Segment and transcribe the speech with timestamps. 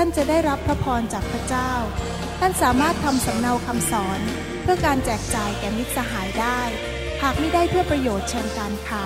[0.00, 1.72] ท่านจะได้รับพระพรจากพระเจ้า
[2.40, 4.20] ท่านสามารถทำสำเนาคำสอน
[4.62, 6.60] เพื่อการแจกจ่ายแก่มิตรสหายได้
[7.22, 9.04] หากไม่ได้เพื่อประโยชน์เชิงการค้า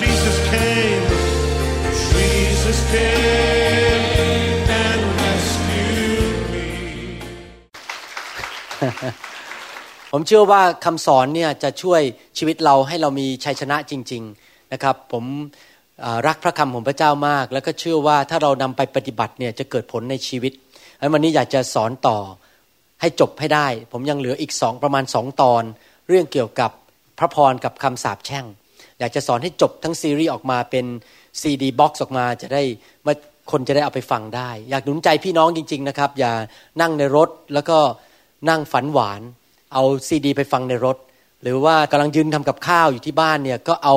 [0.00, 1.06] Jesus came,
[2.12, 4.04] Jesus came
[4.84, 6.66] and rescued me.
[10.12, 12.00] ผมเชื่อว่าคำสอนเนี่ยจะช่วย
[12.38, 15.67] ชีวิตเราให้เรามีชัยชนะจริง ๆนะครับ ผมอ่า
[16.26, 20.52] รักพระคำของพระเจ้ามาก แล้วก็เชื่อว่าถ้าเรานำไปปฏิบัติเนี่ยจะเกิดผลในชีวิต
[20.94, 22.18] ดังนั้นวันนี้อยากจะสอนต่อ
[23.00, 25.62] ให้จบให้ได้ ผมยังเหลืออีกสองประมาณสองตอน
[26.08, 26.70] เรื่องเกี่ยวกับ
[27.18, 28.46] พระพรกับคำสาปแช่ง
[28.98, 30.86] อยากจะสอนให้จบทั้งซีรีส์ออกมาเป็น
[31.40, 32.62] ซีดี box ออกมาจะได้
[33.06, 33.12] มา
[33.50, 36.32] คนจะได้เอาไปฟังได้ อยากหนุนใจพี่น้องจริง ๆนะครับ อย่า
[36.80, 37.78] นั่งในรถแล้วก็
[38.48, 39.20] นั่งฝันหวาน
[39.72, 40.96] เอาซีดี ไปฟังในรถ
[41.42, 43.96] หรือว่ากำลังยืนทำกับข้าวอยู่ที่บ้านเนี่ยก็เอา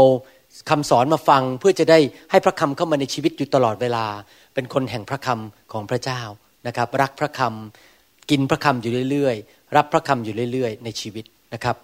[0.70, 2.00] คำสอนมาฟังเพื่อจะได้
[2.32, 4.06] ให้พระคำเข้ามาในชีวิตอยู่ตลอดเวลา
[4.54, 6.22] เป็นคนแห่งพระคำของพระเจ้า
[6.68, 11.76] นะครับ รักพระคำกินพระคำอยู่เรื่อยๆ รับพระคำอยู่เรื่อยๆ ในชีวิตนะครับ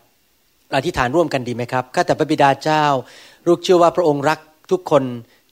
[0.76, 2.84] อธิษฐานร่วมกันดีไหมครับข้าแต่พระบิดาเจ้า
[3.48, 4.40] ลูกเชื่อว่าพระองค์รัก
[4.72, 5.04] ทุกคน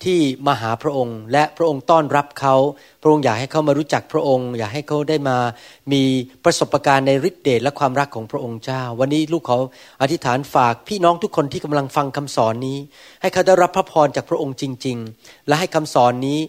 [0.03, 2.55] ที่มาหาพระองค์ และพระองค์ต้อนรับเขา
[3.01, 5.37] พระองค์อยากให้เขามารู้จักพระองค์ อยากให้เขาได้มา
[5.93, 6.03] มี
[6.43, 9.59] ประสบการณ์ในฤทธิเดชและความรักของพระองค์เจ้า วันนี้ลูกเขา
[10.01, 12.77] อธิษฐานฝากพี่น้องทุกคนที่กำลังฟังคำสอนนี้
[13.21, 16.39] ให้เขาได้รับพระพรจากพระองค์จริง ๆ และให้คำสอนนี้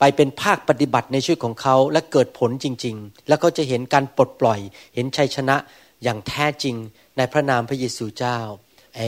[0.00, 4.60] ไปเป็นภาคปฏิบัติในชีวิตของเขาและเกิดผลจริง ๆ แล้วเขาจะเห็นการปลดปล่อย
[4.94, 5.56] เห็นชัยชนะ
[6.02, 6.76] อย่างแท้จริง
[7.16, 8.38] ในพระนามพระเยซูเจ้า
[8.96, 9.00] เอ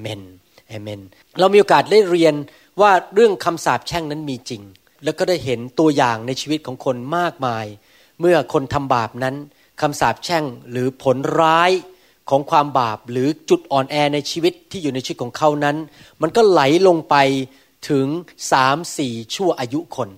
[0.00, 0.22] เมน
[0.68, 1.00] เอเมน
[1.38, 2.34] เรามีโอกาสได้เรียน
[2.80, 4.62] ว่าเรื่องคำสาปแช่งนั้นมีจริง
[5.04, 7.66] แล้วก็ได้เห็นตัวอย่างในชีวิตของคนมากมาย
[8.20, 9.34] เมื่อคนทำบาปนั้น
[9.80, 11.70] คำสาปแช่งหรือผลร้าย
[12.30, 15.76] ของความบาปหรือจุดอ่อนแอในชีวิตที่อยู่ในชีวิตของเขานั้น
[16.22, 17.16] มันก็ไหลลงไป
[17.90, 18.06] ถึง
[18.52, 20.08] สามสี่ชั่วอายุคน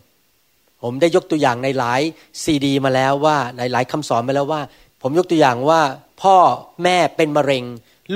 [0.83, 2.01] ผมได้ยกตัวอย่างในหลาย
[2.43, 4.63] ซีดี มาแล้วว่าหลาย ๆคำสอนมาแล้วว่า
[5.03, 5.81] ผมยกตัวอย่างว่า
[6.23, 6.37] พ่อ
[6.83, 7.65] แม่เป็นมะเร็ง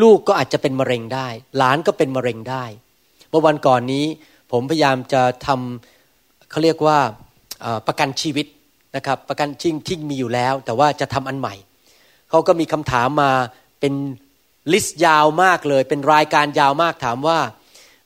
[0.02, 2.64] ลูกก็อาจจะเป็นมะเร็งได้ หลานก็เป็นมะเร็งได้
[3.30, 4.06] เมื่อวันก่อนนี้
[4.52, 6.98] ผมพยายามจะทำเขาเรียกว่า
[7.86, 8.46] ประกันชีวิต
[8.96, 11.54] นะครับประกันที่ที่มีอยู่แล้ว แต่ว่าจะทำอันใหม่
[12.30, 13.30] เขาก็มีคำถามมา
[13.80, 13.94] เป็น
[14.72, 17.38] ลิสต์ยาวมากเลย เป็นรายการยาวมากถามว่า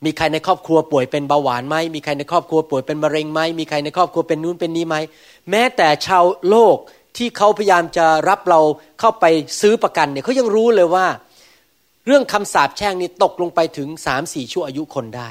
[0.04, 4.96] มีใครในครอบครัวป่วยเป็นเบาหวานไหมมีใครในครอบครัวป่วยเป็นมะเร็งไหมมีใครในครอบครัวเป็นนู้นเป็นนี้ไหม
[5.50, 6.76] แม้แต่ชาวโลก
[7.16, 8.60] ที่เขาพยายามจะรับเรา
[9.00, 9.24] เข้าไป
[9.60, 11.06] ซื้อประกันเนี่ยเขายังรู้เลยว่า
[12.06, 15.30] เรื่องคำสาปแช่งนี่ตกลงไปถึงสามสี่ชั่วอายุคนได้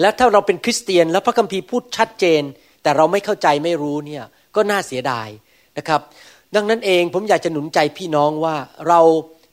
[0.00, 2.42] แล้วถ้าเราเป็นคริสเตียนแล้วพระคัมภีร์พูดชัดเจน
[2.82, 4.24] แต่เราไม่เข้าใจไม่รู้เนี่ย
[4.56, 5.28] ก็น่าเสียดาย
[5.78, 6.00] นะครับ
[6.54, 8.56] ดังนั้นเองผมอยากจะหนุนใจพี่น้องว่า
[8.88, 9.00] เรา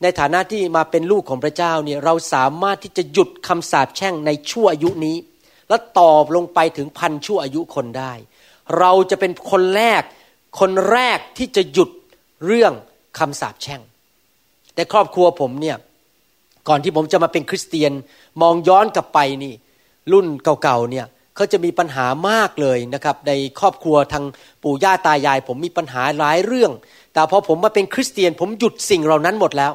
[0.04, 5.18] ในฐานะที่มาเป็นลูกของพระเจ้าเนี่ยเราสามารถที่จะหยุดคำสาปแช่งในชั่วอายุนี้
[5.70, 8.14] แล้วตอบลงไปถึงพันชั่วอายุคนได้
[8.80, 10.02] เราจะเป็นคนแรก
[10.60, 11.90] คนแรกที่จะหยุด
[12.46, 12.74] เรื่อง
[13.20, 13.82] คำสาปแช่ง
[14.76, 15.78] ในครอบครัวผมเนี่ย
[16.68, 17.92] ก่อนที่ผมจะมาเป็นคริสเตียน
[18.42, 19.54] มองย้อนกลับไปนี่
[20.12, 21.06] รุ่นเก่าๆเนี่ย
[21.36, 24.24] เขาจะมีปัญหามากเลยนะครับ ในครอบครัวทาง
[24.64, 26.72] ปู่ย่าตายาย ผมมีปัญหาหลายเรื่อง
[27.14, 29.72] แต่พอผมมาเป็นคริสเตียน ผมหยุดสิ่งเหล่านั้นหมดแล้ว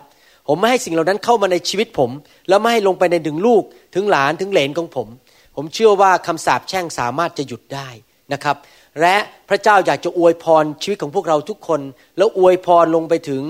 [0.48, 2.10] ผมไม่ให้สิ่งเหล่านั้นเข้ามาในชีวิตผม
[2.48, 3.62] แล้วไม่ให้ลงไปในถึงลูก
[3.94, 5.08] ถึงหลานถึงเหลนของผม
[5.56, 7.88] ผมเชื่อว่าคำสาปแช่งสามารถจะหยุดได้
[8.32, 8.56] นะครับ
[9.00, 9.16] และ
[9.48, 11.80] พระเจ้าอยากจะอวยพรชีวิตของพวกเราทุกคน
[12.16, 13.42] แล้วอวยพรลงไปถึง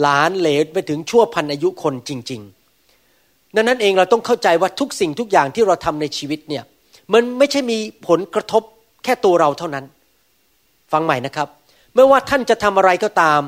[0.00, 2.55] หลานเหลนไปถึงชั่วพันอายุคนจริง ๆ
[3.56, 6.64] ดังนั้นเองเราต้องเข้าใจว่าทุกสิ่งทุกอย่างที่เราทำในชีวิตเนี่ย
[7.12, 7.78] มันไม่ใช่มี
[8.08, 8.62] ผลกระทบ
[9.04, 9.84] แค่ตัวเราเท่านั้น
[10.92, 11.48] ฟังใหม่นะครับ
[11.94, 13.40] ไม่ว่าท่านจะทำอะไรก็ตาม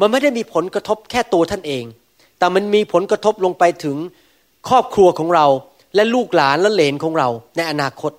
[0.00, 1.84] มันไม่ได้มีผลกระทบแค่ตัวท่านเอง
[2.38, 3.96] แต่มันมีผลกระทบลงไปถึง
[4.68, 5.46] ครอบครัวของเรา
[5.94, 8.12] และลูกหลานและเหลนของเราในอนาคต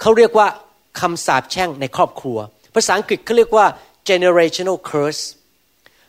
[0.00, 0.46] เขาเรียกว่า
[1.00, 2.38] คำสาปแช่งในครอบครัว
[2.74, 3.66] ภาษาอังกฤษเขาเรียกว่า
[4.08, 5.22] generational curse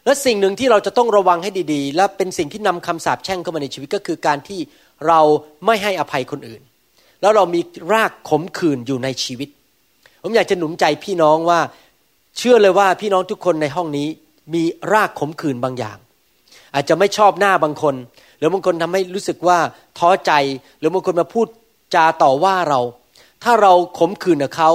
[0.05, 4.59] และสิ่งหนึ่งที่เราจะต้องระวังให้ดีๆ และเป็นสิ่งที่นำคำสาปแช่งเข้ามาในชีวิตก็คือการที่
[5.07, 5.19] เรา
[5.65, 6.61] ไม่ให้อภัยคนอื่น
[7.21, 7.61] แล้วเรามี
[7.93, 9.49] รากขมขื่นอยู่ในชีวิต
[10.23, 11.59] ผมอยากจะหนุนใจพี่น้องว่า
[12.37, 14.07] เชื่อเลยว่าพี่น้องทุกคนในห้องนี้
[14.53, 14.63] มี
[14.93, 15.97] รากขมขื่นบางอย่าง
[16.73, 17.95] อาจจะไม่ชอบหน้าบางคน
[18.37, 19.57] หรือบางคนทำให้รู้สึกว่า
[19.97, 20.31] ท้อใจ
[20.79, 21.47] หรือบางคนมาพูด
[21.95, 22.81] จาต่อว่าเรา
[23.43, 24.71] ถ้าเราขมขื่นกับเขา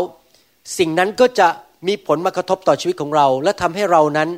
[0.79, 1.49] สิ่งนั้นก็จะ
[1.87, 4.29] มีผลมากระทบต่อชีวิตของเรา และทำให้เรานั้น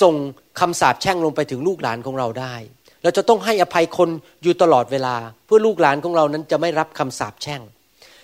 [0.00, 0.14] ส่ง
[0.60, 2.54] คำสาปแช่งลงไปถึงลูกหลานของเราได้
[3.02, 4.08] เราจะต้องให้อภัยคน
[4.42, 5.16] อยู่ตลอดเวลา
[5.46, 7.60] เพื่อลูกหลานของเรานั้นจะไม่รับคำสาปแช่ง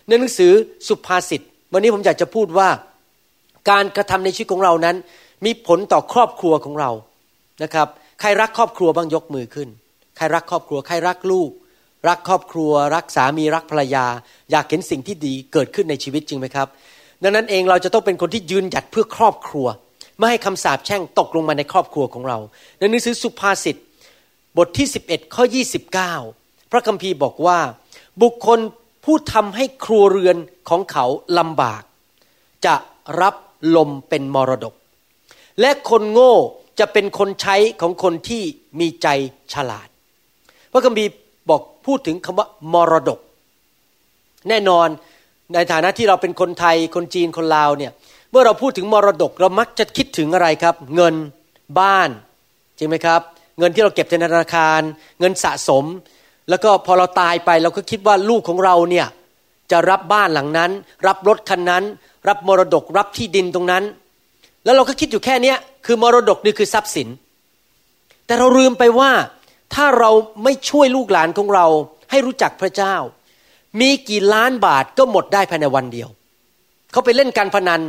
[0.08, 0.52] ในหนังสือ
[0.88, 1.40] สุภาษิต
[1.72, 2.68] วันนี้ผมอยากจะพูดว่า
[3.70, 4.96] การกระทำในชีวิตของเรานั้น
[5.44, 6.90] มีผลต่อครอบครัวของเรา
[7.62, 7.88] นะครับ
[8.20, 9.68] ใครรักครอบครัวบ้างยกมือขึ้น
[10.16, 11.50] ใครรักครอบครัว ใครรักลูก
[12.08, 14.06] รักครอบครัว รักสามีรักภรรยา
[14.50, 16.68] อยากเห็นสิ่งที่ดีเกิดขึ้นในชีวิตจริงไหมครับ
[17.22, 19.66] ดังนั้นเองเราจะต้องเป็นคนที่ยืนหยัดเพื่อครอบครัว
[20.20, 22.38] ไม่ให้คำสาปแช่งตกลงมาในครอบครัวของเรา
[22.78, 23.76] ในหนังสือสุภาษิต
[24.58, 25.44] บทที่ 11 ข้อ
[26.08, 27.58] 29 พระคัมภีร์บอกว่า
[28.22, 28.58] บุคคล
[29.04, 30.36] ผู้ทำให้ครัวเรือน
[30.68, 31.04] ของเขา
[31.38, 31.82] ลำบาก
[32.66, 32.74] จะ
[33.20, 33.34] รับ
[33.76, 34.74] ลมเป็นมรดก
[35.60, 36.34] และคนโง่
[36.78, 38.42] จะเป็นคนใช้ของคนที่
[38.80, 39.08] มีใจ
[39.52, 39.88] ฉลาด
[40.72, 41.10] พระคัมภีร์
[41.50, 43.20] บอกพูดถึงคำว่ามรดก
[44.48, 44.88] แน่นอน
[45.54, 47.92] ในฐานะที่เราเป็นคนไทยคนจีนคนลาวเนี่ย
[48.30, 51.14] เมื่อเราพูดถึงมรดกเรามักจะคิดถึงอะไรครับ เงิน
[51.80, 52.08] บ้าน
[52.78, 53.20] จริงไหมครับ
[53.58, 54.80] เงินที่เราเก็บในธนาคาร
[55.20, 55.84] เงินสะสม
[56.48, 59.06] แล้วก็พอเราตายไปเราก็คิดว่าลูกของเราเนี่ย
[59.70, 60.70] จะรับบ้านหลังนั้น
[61.06, 61.84] รับรถคันนั้น
[62.28, 63.84] รับมรดกรับที่ดินตรงนั้น
[64.64, 65.56] แล้วเราก็คิดอยู่แค่เนี้ย
[65.86, 67.08] คือมรดกนี่คือทรัพย์สิน
[68.26, 69.10] แต่เราลืมไปว่า
[69.74, 70.10] ถ้าเรา
[70.44, 71.66] ไม่ช่วยลูกหลานของเรา
[72.10, 72.94] ให้รู้จักพระเจ้า
[73.80, 76.08] มีกี่ล้านบาทก็หมดได้ภายในวันเดียว
[76.92, 77.80] เขาไปเล่นการพนัน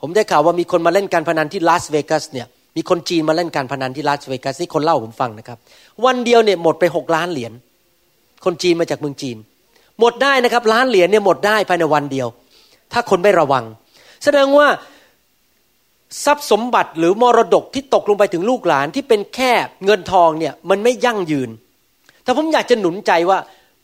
[0.00, 2.46] ผมได้ข่าวว่ามีคนมาเล่นการพนันที่ลาสเวกัสเนี่ย
[2.76, 5.58] มีคนจีนมาเล่นการพนันที่ลาสเวกัสนี่คนเล่าผมฟังนะครับ
[6.04, 7.52] วันเดียวเนี่ยหมดไปหกล้านเหรียญ
[8.44, 9.36] คนจีนมาจากเมืองจีน
[10.00, 12.28] หมดได้นะครับล้านเหรียญเนี่ยหมดได้ภายในวันเดียว
[12.92, 13.64] ถ้าคนไม่ระวัง
[14.24, 14.68] แสดงว่า
[16.24, 19.52] ทรัพย์สมบัติหรือมรดกที่ตกลงไปถึงลูกหลานที่เป็นแค่
[19.84, 21.50] เงินทองเนี่ยมันไม่ยั่งยืน
[22.24, 23.38] แต่ผมอยากจะหนุนใจว่า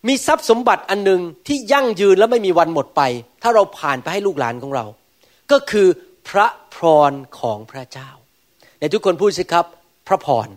[0.09, 3.03] มีทรัพย์สมบัติอันหนึ่งที่ยั่งยืนและไม่มีวันหมดไป
[3.43, 4.85] ถ้าเราผ่านไปให้ลูกหลานของเรา
[5.51, 5.89] ก็คือ
[6.29, 6.77] พระพ
[7.11, 8.11] รของพระเจ้า
[8.79, 9.67] เดี๋ยวทุกคนพูดสิครับ
[10.09, 10.49] พระพร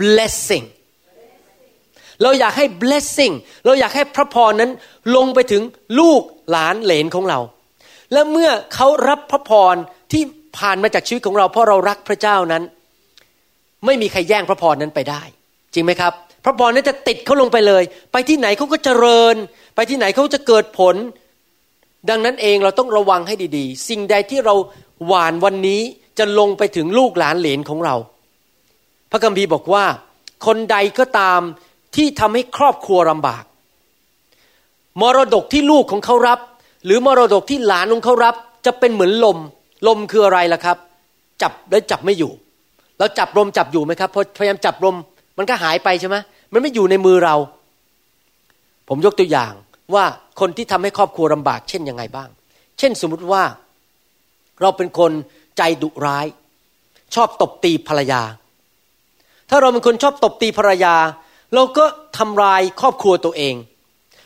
[0.00, 0.66] blessing
[2.22, 3.34] เราอยากให้ blessing
[3.66, 4.70] เราอยากให้พระพรนั้น
[5.16, 5.62] ลงไปถึง
[6.00, 7.40] ลูกหลานเหลนของเรา
[8.12, 9.74] และเมื่อเขารับพระพร
[10.12, 10.22] ที่
[10.58, 12.62] ผ่านมาจากชีวิตของเรา เพราะเรารักพระเจ้านั้น
[13.86, 15.22] ไม่มีใครแย่งพระพรนั้นไปได้
[15.74, 16.12] จริงไหมครับ
[16.44, 19.36] พระพรนั้นจะติดเขาลงไปเลย ไปที่ไหนเขาก็เจริญ
[19.74, 20.94] ไปที่ไหนเขาจะเกิดผล
[22.08, 24.54] ดังนั้นเองเราต้องระวังให้ดีๆ สิ่งใดที่เรา
[25.06, 25.80] หวานวันนี้
[26.18, 27.94] จะลงไปถึงลูกหลานเหลนของเรา
[29.10, 29.84] พระคัมภีร์บอกว่า
[30.46, 31.40] คนใดก็ตาม
[31.96, 33.44] ที่ทำให้ครอบครัวลำบาก
[35.00, 36.40] มรดกที่ลูกของเขารับ
[36.84, 38.34] หรือมรดกที่หลานของเขารับ
[38.66, 39.38] จะเป็นเหมือนลม
[39.86, 40.76] ลมคืออะไรล่ะครับ
[41.42, 42.32] จับแล้วจับไม่อยู่
[42.98, 44.96] เราจับลมจับอยู่ไหมครับพอพยายามจับลม
[45.38, 46.16] มันก็หายไปใช่ไหม
[46.52, 47.34] มันไม่อยู่ในมือเรา
[48.88, 49.52] ผมยกตัวอย่าง
[49.94, 50.04] ว่า
[50.40, 52.28] คนที่ทำให้ครอบครัวลำบากเช่นยังไงบ้าง
[52.78, 53.42] เช่นสมมุติว่า
[54.60, 55.12] เราเป็นคน
[55.56, 56.26] ใจดุร้าย
[57.14, 58.22] ชอบตบตีภรรยา
[59.50, 60.94] ถ้าเราเป็นคนชอบตบตีภรรยา
[61.54, 61.84] เราก็
[62.18, 63.54] ทำลายครอบครัวตัวเอง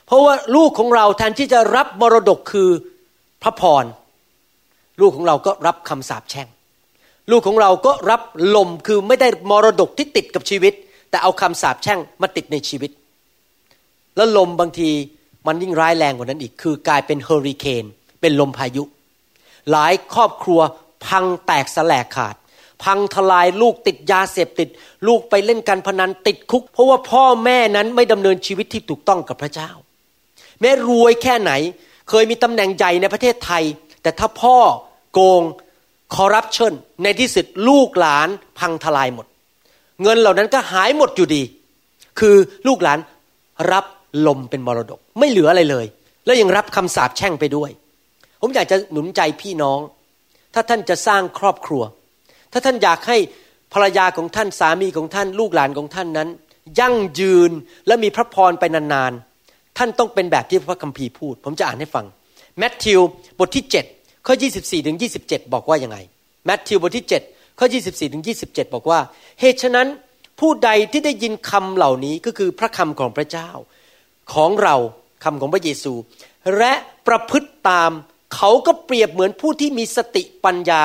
[0.06, 2.68] เพราะว่าลูกของเราแทนที่จะรับมรดกคือ
[3.42, 3.84] พระพร
[5.00, 6.48] ลูกของเราก็รับคำสาปแช่ง
[7.30, 8.22] ลูกของเราก็รับ
[8.56, 10.74] ลมคือไม่ได้มรดกที่ติดกับชีวิต
[11.10, 12.90] แต่เอาคำสาปแช่งมาติดในชีวิต
[14.16, 14.90] แล้วลมบางที
[15.46, 17.84] มันยิ่งร้ายแรงกว่านั้นอีก คือกลายเป็นเฮอริเคน
[18.20, 18.82] เป็นลมพายุ
[19.70, 20.60] หลายครอบครัว
[21.06, 22.34] พังแตกสลายขาด
[22.84, 24.68] พังทลายลูกติดยาเสพติด
[25.06, 29.70] ลูกไปเล่นการพนันติดคุก เพราะว่าพ่อแม่นั้นไม่ดำเนินชีวิตที่ถูกต้องกับพระเจ้า
[30.60, 31.52] แม้รวยแค่ไหน
[32.08, 33.64] เคยมีตำแหน่งใหญ่ในประเทศไทย
[34.02, 34.56] แต่ถ้าพ่อ
[35.12, 35.42] โกง
[36.14, 36.72] คอร์รัปชัน
[37.02, 39.26] ในที่สุดลูกหลานพังทลายหมด
[40.02, 41.42] เงินเหล่านั้นก็หายหมดอยู่ดี
[42.18, 42.34] คือ
[42.66, 42.98] ลูกหลาน
[43.72, 43.84] รับ
[44.26, 45.86] ลมเป็นมรดก ไม่เหลืออะไรเลย
[46.26, 47.70] แล้วยังรับคำสาปแช่งไปด้วย
[48.40, 49.80] ผมอยากจะหนุนใจพี่น้อง
[50.54, 51.82] ถ้าท่านจะสร้างครอบครัว
[52.52, 53.16] ถ้าท่านอยากให้
[53.72, 56.28] ภรรยาของท่านสามีของท่านลูกหลานของท่านนั้น
[56.80, 57.50] ยั่งยืน
[57.86, 62.06] และมีพระพรไปนานๆ ท่านต้องเป็นแบบที่พระคัมภีร์พูด ผมจะอ่านให้ฟัง
[62.58, 63.00] แมทธิว
[63.38, 63.64] บทที่
[63.96, 65.98] 7ข้อ24ถึง27 บอกว่ายังไง
[66.44, 69.00] แมทธิวบทที่7ข้อ24ถึง27 บอกว่า
[69.40, 69.88] เหตุฉะนั้น
[70.40, 73.50] ผู้ใดที่ได้ยินคำเหล่านี้ก็คือพระคำของพระเจ้า
[74.34, 74.76] ของเรา
[75.24, 75.94] คำของพระเยซู
[76.58, 76.72] และ
[77.06, 77.90] ประพฤติตาม
[78.34, 80.84] เขาก็เปรียบเหมือนผู้ที่มีสติปัญญา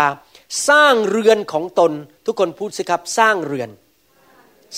[0.70, 1.92] สร้างเรือนของตน
[2.26, 3.70] ทุกคนพูดสิครับสร้างเรือน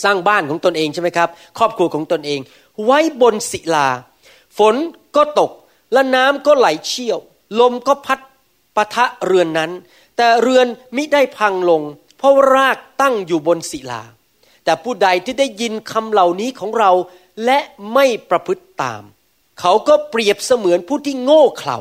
[0.04, 2.40] สร้างบ้านของตนเองใช่ไหมครับ ครอบครัวของตนเอง
[2.86, 3.88] ไว้บนศิลา
[4.58, 4.76] ฝน
[5.16, 5.52] ก็ตก
[5.94, 7.20] และน้ำก็ไหลเชี่ยว
[7.60, 8.20] ลมก็พัด
[8.76, 9.72] ปะทะเรือนนั้น
[10.18, 11.82] แต่เรือนมิได้พังลง
[12.18, 14.02] เพราะรากตั้งอยู่บนศิลา
[14.64, 16.92] แต่ผู้ใดที่ได้ยินคำเหล่านี้ของเรา
[17.46, 17.60] และ
[17.94, 19.04] ไม่ประพฤติตาม
[19.60, 21.78] เขาก็เปรียบเสมือนผู้ที่โง่เขลา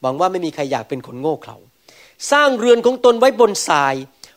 [0.00, 1.56] หวังว่าไม่มีใครอยากเป็นคนโง่เขลา
[2.32, 3.94] สร้างเรือนของตนไว้บนทราย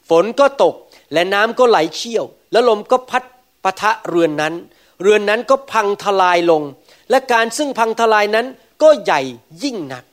[0.10, 0.76] ฝนก็ตก
[1.14, 3.24] และน้ำก็ไหลเชี่ยว และลมก็พัด
[3.64, 4.54] ปะทะเรือนนั้น
[5.02, 6.62] เรือนนั้นก็พังทลายลง
[7.10, 8.48] และการซึ่งพังทลายนั้น
[8.84, 9.22] ก็ใหญ่
[9.64, 10.04] ยิ่งหนัก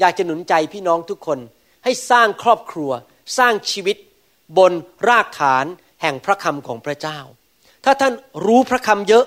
[0.00, 1.38] อยากจะหนุนใจพี่น้องทุกคน
[1.84, 2.90] ให้สร้างครอบครัว
[3.38, 3.96] สร้างชีวิต
[4.58, 4.72] บน
[5.08, 5.64] รากฐาน
[6.02, 7.18] แห่งพระคำของพระเจ้า
[7.84, 8.12] ถ้าท่าน
[8.46, 9.24] รู้พระคำเยอะ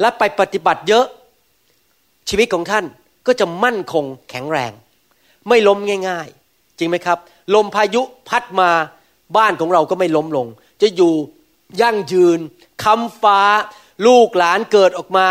[0.00, 1.06] และไปปฏิบัติเยอะ
[2.28, 2.84] ชีวิตของท่าน
[3.26, 4.72] ก็จะมั่นคงแข็งแรง
[5.48, 5.78] ไม่ล้ม
[6.08, 7.18] ง่าย ๆ จริงไหมครับ
[7.54, 8.70] ลมพายุพัดมา
[9.36, 10.46] บ้านของเราก็ไม่ล้มลง
[10.82, 11.14] จะอยู่
[11.80, 12.38] ยั่งยืน
[12.84, 13.40] ค้ำฟ้า
[14.06, 15.26] ลูกหลานเกิดออกมา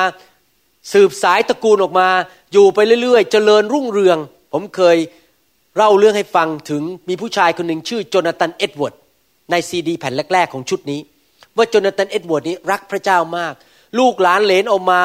[0.94, 2.08] สืบสายตระกูลออกมา
[2.54, 4.18] อยู่ไปเรื่อยๆ เจริญรุ่งเรือง
[4.54, 4.98] ผมเคย
[5.76, 8.96] เล่าเรื่องให้ฟังถึงมีผู้ชายคนหนึ่งชื่อโจนาธานเอ็ดเวิร์ด
[9.52, 11.00] ในซีดีแผ่นแรก ๆ ของชุดนี้
[11.58, 13.54] ว่าโจนาธานเอ็ดเวิร์ดนี้รักพระเจ้ามาก
[14.00, 15.00] ลูกหลานเหลนออกมา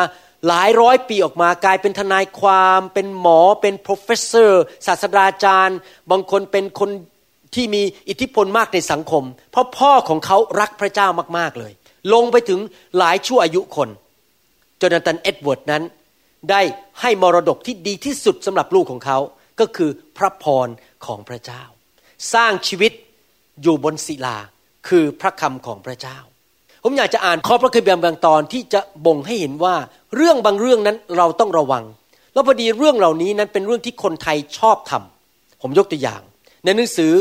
[0.48, 4.52] หลายร้อยปีออกมากลายเป็นทนายความเป็นหมอเป็น professor
[4.86, 5.78] ศาสตราจารย์
[6.10, 6.90] บางคนเป็นคน
[7.54, 11.72] ที่มีอิทธิพลมากในสังคม เพราะพ่อของเขารักพระเจ้ามากๆเลย
[12.12, 12.60] ลงไปถึง
[12.98, 13.88] หลายชั่วอายุคน
[14.80, 15.82] จนาธานเอ็ดเวิร์ดนั้น
[16.50, 16.62] ได้
[17.00, 19.18] ให้มรดกที่ดีที่สุดสำหรับลูกของเขา
[19.60, 20.68] ก็คือพระพร
[21.06, 21.62] ของพระเจ้า
[22.34, 22.92] สร้างชีวิต
[23.62, 24.38] อยู่บนศิลา
[24.88, 26.18] คือพระคำของพระเจ้า
[26.82, 29.74] ผมอยากจะอ่านข้อพระคัมภีร์บางตอนที่จะบ่งให้เห็นว่า
[30.16, 31.84] เรื่องบางเรื่องนั้นเราต้องระวัง
[32.32, 36.22] แล้วพอดีเรื่องเหล่านี้นั้นเป็นเรื่องที่คนไทยชอบทำผมยกตัวอย่าง
[36.64, 37.12] ในหนังสือ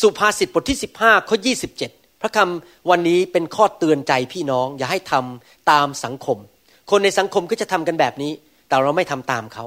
[0.00, 1.36] สุภาษิตบทที่ 15ข้อ
[1.78, 6.38] 27 พระคำวันนี้เป็นข้อเตือนใจพี่น้อง อย่าให้ทำตามสังคม
[6.90, 8.32] คนในสังคมก็จะทำกันแบบนี้
[8.68, 9.64] แต่เราไม่ทำตามเขา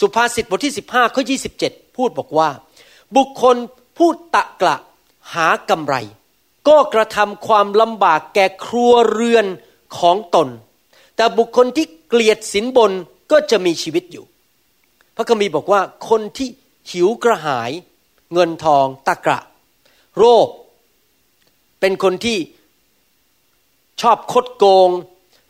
[0.00, 1.22] สุภาษิตบทที่ 15ข้อ
[1.60, 2.48] 27 พูดบอกว่า
[3.16, 3.56] บุคคล
[3.98, 4.76] พูดตะกละ
[5.34, 5.94] หากำไร
[6.68, 9.46] ก็กระทำความลำบากแก่ครัวเรือน
[9.98, 10.48] ของตน
[11.16, 12.92] แต่บุคคลที่เกลียดสินบน
[13.32, 14.24] ก็จะมีชีวิตอยู่
[15.16, 16.48] พระคัมภีร์บอกว่าคนที่
[16.90, 17.70] หิวกระหาย
[18.32, 19.40] เงินทองตะกระ
[20.18, 20.48] โรค
[21.80, 22.38] เป็นคนที่
[24.00, 24.90] ชอบคดโกง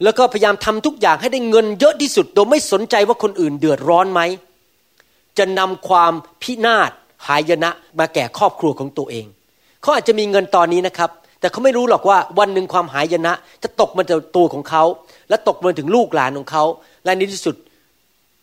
[0.03, 4.21] แล้วก็พยายามทำทุกอย่างให้ได้เงินเยอะที่สุด โดยไม่สนใจว่าคนอื่นเดือดร้อนไหม
[5.39, 6.91] จะนำความพินาศ
[7.27, 9.27] หายนะมาแก่ครอบครัวของตัวเอง
[9.85, 11.11] เขาอาจจะมีเงินตอนนี้นะครับ
[11.41, 14.85] แต่เขาไม่รู้หรอกว่าวันหนึ่งความหายนะ จะตกมาจากตัวของเขา
[15.29, 16.65] และตกมาถึงลูกหลานของเขา
[17.05, 17.57] และในที่สุด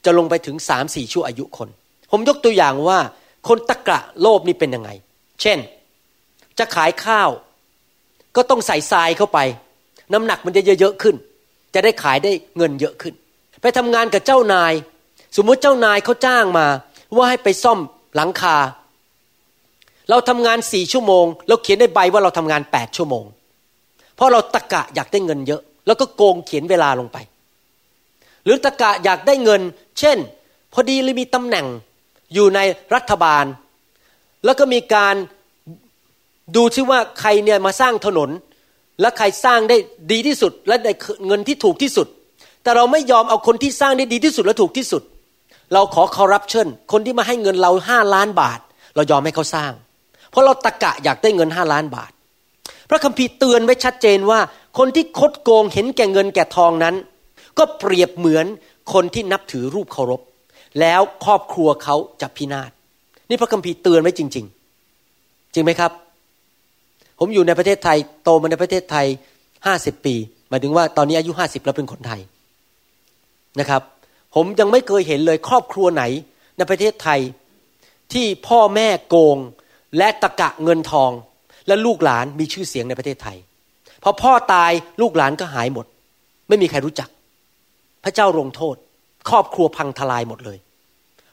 [0.05, 1.69] จะลงไปถึงสามสี่ชั่วอายุคน
[2.11, 2.99] ผมยกตัวอย่างว่า
[3.47, 4.89] คนตะกะโลภนี่เป็นยังไง
[5.41, 5.59] เช่น
[6.59, 7.29] จะขายข้าว
[8.35, 9.39] ก็ต้องใส่ทรายเข้าไป
[10.13, 11.15] น้ำหนักมันจะเยอะๆขึ้น
[11.73, 13.13] จะได้ขายได้เงินเยอะขึ้น
[13.61, 14.73] ไปทำงานกับเจ้านาย
[15.35, 16.67] สมมติเจ้านายเขาจ้างมา
[17.15, 17.79] ว่าให้ไปซ่อม
[18.15, 18.57] หลังคา
[20.09, 23.25] เราทำงานสี่ชั่วโมง เราเขียนในใบว่าเราทำงานแปดชั่วโมง
[24.15, 27.17] เพราะเราตะกะอยากได้เงินเยอะ แล้วก็โกงเขียนเวลาลงไป
[28.43, 29.61] หรือตะกะอยากได้เงิน
[29.99, 30.17] เช่น
[30.73, 31.65] พอดีเลยมีตำแหน่ง
[32.33, 32.59] อยู่ใน
[32.95, 33.45] รัฐบาล
[34.45, 35.15] แล้วก็มีการ
[36.55, 38.29] ดูซิว่าใครเนี่ยมาสร้างถนน
[39.01, 39.77] และใครสร้างได้
[40.11, 40.91] ดีที่สุด และได้
[41.27, 42.07] เงินที่ถูกที่สุด
[42.63, 45.03] แต่เราไม่ยอมเอาคนที่สร้างได้ดีที่สุดและถูกที่สุด
[45.73, 48.59] เราขอคอร์รัปชันคนที่มาให้เงินเราห้าล้านบาท
[48.95, 49.71] เรายอมให้เขาสร้าง
[50.31, 52.11] เพราะเราตะกะอยากได้เงินห้าล้านบาท
[52.89, 54.39] พระคัมภีร์เตือนไว้ชัดเจนว่า
[54.77, 56.95] คนที่คดโกงเห็นแก่เงินแก่ทองนั้น
[57.57, 58.45] ก็เปรียบเหมือน
[58.93, 60.21] คนที่นับถือรูปเคารพ
[60.79, 62.71] แล้วครอบครัวเขาจะพินาศ
[63.29, 64.45] นี่พระคัมภีร์เตือนไว้จริง
[64.99, 65.91] ๆ จริงไหมครับ
[67.19, 69.07] ผมอยู่ในประเทศไทยโตมาในประเทศไทย
[69.65, 70.15] ห้าสิบปี
[70.49, 72.21] หมายถึงว่าตอนนี้อายุห้าสิบแล้วเป็นคนไทย
[73.59, 73.81] นะครับ
[74.35, 76.03] ผมยังไม่เคยเห็นเลยครอบครัวไหน
[76.57, 77.19] ในประเทศไทย
[78.13, 79.37] ที่พ่อแม่โกง
[79.97, 81.11] และตะกะเงินทอง
[81.67, 83.37] และลูกหลานมีชื่อเสียงในประเทศไทย
[84.03, 84.71] พอพ่อตาย
[85.01, 85.85] ลูกหลานก็หายหมด
[86.49, 87.09] ไม่มีใครรู้จัก
[88.03, 88.75] พระเจ้าลงโทษ
[89.29, 90.57] ครอบครัวพังทลายหมดเลย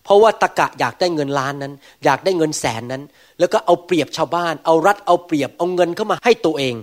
[0.04, 1.72] เพราะว่าตะกะอยากได้เงินล้านนั้น
[2.04, 3.02] อยากได้เงินแสนนั้น
[3.38, 6.74] แล้วก็เอาเปรียบชาวบ้าน เอารัดเอาเปรียบเอาเงินเข้ามาให้ตัวเอง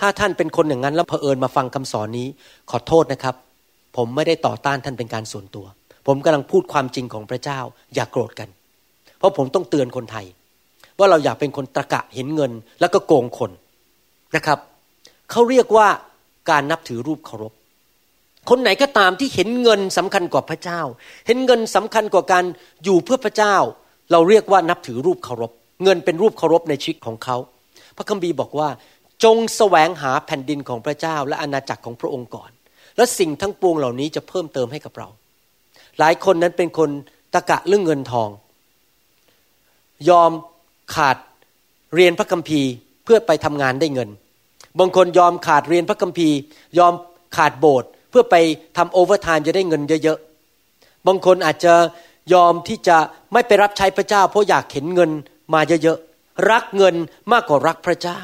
[0.00, 2.26] ถ้าท่านเป็นคนอย่างนั้นแล้วเผอิญมาฟังคำสอนนี้
[2.70, 3.34] ขอโทษนะครับ
[3.96, 5.66] ผมไม่ได้ต่อต้านท่านเป็นการส่วนตัว
[6.06, 7.60] ผมกำลังพูดความจริงของพระเจ้า
[7.94, 8.48] อย่ากโกรธกัน
[9.18, 10.26] เพราะผมต้องเตือนคนไทย
[10.98, 13.50] ว่าเราอยากเป็นคนตะกะเห็นเงิน แล้วก็โกงคน
[14.36, 14.58] นะครับ
[15.30, 15.88] เขาเรียกว่า
[16.50, 17.52] การนับถือรูปเคารพ
[18.48, 20.80] คนไหนก็ตามที่เห็นเงินสำคัญกว่าพระเจ้า
[21.26, 22.44] เห็นเงินสำคัญกว่าการ
[22.84, 23.56] อยู่เพื่อพระเจ้า
[24.12, 25.52] เราเรียกว่านับถือรูปเคารพ
[25.84, 27.36] เงินเป็นรูปเคารพในชีวิตของเขา
[27.96, 28.68] พระคัมภีร์บอกว่า
[29.24, 32.50] จงแสวงหาแผ่นดินของพระเจ้า และอาณาจักรของพระองค์ก่อน
[32.96, 35.08] และสิ่งทั้งปวงเหล่านี้จะเพิ่มเติมให้กับเรา
[35.98, 36.90] หลายคนนั้นเป็นคน
[37.34, 38.28] ตะกะเรื่องเงินทอง
[40.08, 40.30] ยอม
[40.94, 41.16] ขาด
[41.94, 42.70] เรียนพระคัมภีร์
[43.04, 44.08] เพื่อไปทำงานได้เงิน
[44.78, 46.36] บางคนยอมขาดเรียนพระคัมภีร์
[46.78, 46.92] ยอม
[47.36, 48.36] ขาดโบสถ์เพื่อไป
[48.76, 51.74] ทำโอเวอร์ไทม์จะได้เงินเยอะๆ บางคนอาจจะ
[52.34, 52.96] ยอมที่จะ
[53.32, 55.10] ไม่ไปรับใช้พระเจ้า เพราะอยากเห็นเงิน
[55.54, 56.94] มาเยอะๆ รักเงิน
[57.32, 58.20] มากกว่ารักพระเจ้า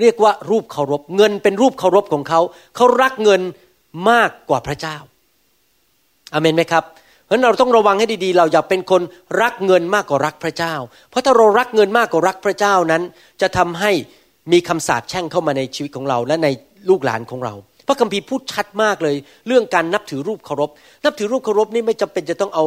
[0.00, 2.40] เรียกว่ารูปเคารพ เงินเป็นรูปเคารพของเขา
[2.76, 3.40] เขารักเงิน
[4.10, 4.96] มากกว่าพระเจ้า
[6.32, 6.84] อเมนไหมครับ
[7.32, 9.02] เราะเราต้องระวังให้ดีๆ เราอย่าเป็นคน
[9.42, 10.74] รักเงินมากกว่ารักพระเจ้า
[11.10, 13.02] เพราะถ้าเรารักเงินมากกว่ารักพระเจ้านั้น
[13.40, 13.90] จะทำให้
[14.52, 16.48] มีคำสาปแช่งเข้ามาในชีวิตของเราและใน
[16.88, 17.54] ลูกหลานของเรา
[17.86, 20.70] พระคัมภีร์พูดชัดมากเลย เรื่องการนับถือรูปเคารพ
[21.04, 22.64] นับถือรูปเคารพนี่ไม่จำเป็นจะต้องเอา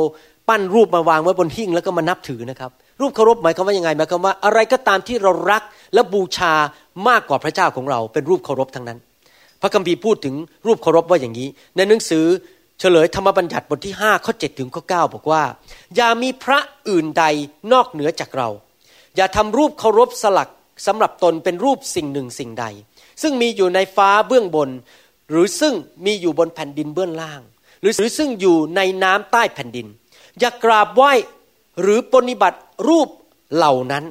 [0.49, 6.53] ปั้นรูปมาวางไว้บนหิ้งแล้วก็มานับถือนะครับ รูปเคารพหมายความว่ายังไงหมายความว่าอะไรก็ตามที่เรารักและบูชา
[7.07, 8.99] มากกว่าพระเจ้าของเรา เป็นรูปเคารพทั้งนั้น
[9.61, 10.35] พระคัมภีร์พูดถึง
[10.67, 12.25] รูปเคารพว่าอย่างนี้ ในหนังสือ
[12.79, 15.43] เฉลยธรรมบัญญัติบทที่5ข้อ7ถึงข้อ9บอกว่า
[15.95, 17.23] อย่ามีพระอื่นใด
[17.71, 18.49] นอกเหนือจากเรา
[19.15, 20.51] อย่าทำรูปเคารพสลัก
[20.85, 22.65] สำหรับตนเป็นรูปสิ่งหนึ่งสิ่งใด
[23.21, 24.69] ซึ่งมีอยู่ในฟ้าเบื้องบน
[25.29, 25.73] หรือซึ่ง
[26.05, 27.41] มีอยู่บนแผ่นดินเบื้องล่าง
[27.81, 29.87] หรือหรือซึ่งอยู่ในน้ำใต้แผ่นดิน
[30.39, 31.11] อย่ากราบไหว้
[31.81, 33.07] หรือปฏิบัติรูป
[33.55, 34.05] เหล่านั้น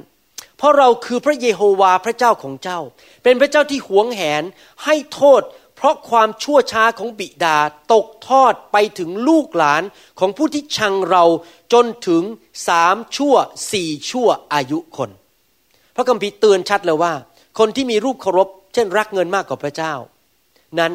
[0.57, 2.79] เพราะเราคือพระเยโฮวาพระเจ้าของเจ้า
[3.23, 4.43] เป็นพระเจ้าที่หวงแหน
[4.83, 5.41] ให้โทษ
[5.85, 7.57] ราะความชั่วช้าของบิดา
[7.93, 9.83] ตกทอดไปถึงลูกหลาน
[10.19, 11.23] ของผู้ที่ชังเรา
[11.73, 12.23] จนถึง
[12.67, 13.35] สามชั่ว
[13.71, 15.09] สี่ชั่วอายุคน
[15.95, 17.13] พระคัมภีร์เตือนชัดเลยว่า
[17.59, 19.93] คนที่มีรูปเคารพ เช่นรักเงินมากกว่าพระเจ้า
[20.79, 20.91] นั้น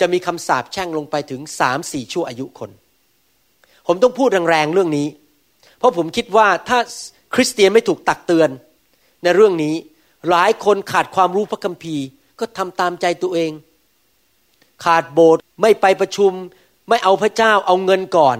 [0.00, 2.70] จะมีคำสาปแช่งลงไปถึงสามสี่ชั่วอายุคน
[3.86, 5.08] ผมต้องพูดแรงๆเรื่องนี้
[5.78, 6.78] เพราะผมคิดว่าถ้า
[7.34, 8.50] คริสเตียนไม่ถูกตักเตือน
[9.22, 9.74] ในเรื่องนี้
[10.30, 12.04] หลายคนขาดความรู้พระคัมภีร์
[12.40, 13.50] ก็ทำตามใจตัวเอง
[14.82, 16.32] ขาดโบสถ์ไม่ไปประชุม
[16.88, 18.36] ไม่เอาพระเจ้าเอาเงินก่อน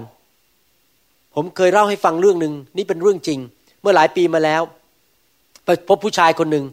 [1.35, 3.39] ผมเคยเล่าให้ฟังเรื่องหนึ่งนี่เป็นเรื่องจริง
[3.81, 4.61] เมื่อหลายปีมาแล้ว
[5.65, 6.65] ไปพบผู้ชายคนหนึ่ง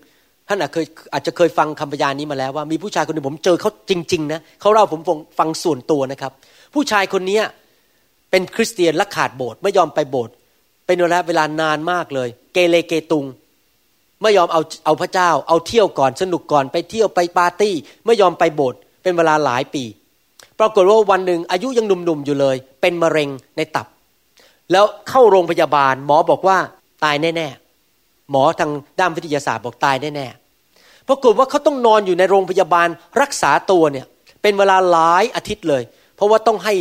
[0.48, 5.00] ท่านอาจเคยอาจจะเคยฟังคำพยานนี้มาแล้วว่ามีผู้ชายคนหนึ่งผมเจอเขาจริงๆนะเขาเล่าผม
[5.38, 6.32] ฟังส่วนตัวนะครับ
[6.74, 7.40] ผู้ชายคนนี้
[8.30, 10.34] เป็นคริสเตียนและขาดโบสถ์ไม่ยอมไปโบสถ์
[10.86, 13.24] เป็นเวลาเวลานานมากเลย เกเรเกตุง
[14.22, 17.74] ไม่ยอมเอาเอาพระเจ้า เอาเที่ยวก่อนสนุกก่อนไปเที่ยวไปปาร์ตี้
[18.06, 19.84] ไม่ยอมไปโบสถ์ เป็นเวลาหลายปี
[20.58, 23.86] ปรากฏว่าวันหนึ่งอายุยังหนุ่มๆอยู่เลย เป็นมะเร็งในตับ
[24.72, 26.58] แล้วเข้าโรงพยาบาล หมอบอกว่า
[27.04, 32.88] ตายแน่ๆหมอทางด้านวิทยาศาสตร์บอกตายแน่ๆปรากฏว่าเขาต้องนอนอยู่ในโรงพยาบาล
[33.20, 34.06] รักษาตัวเนี่ย
[34.42, 35.82] เป็นเวลาหลายอาทิตย์เลย
[36.16, 36.74] เพราะว่าต้องให้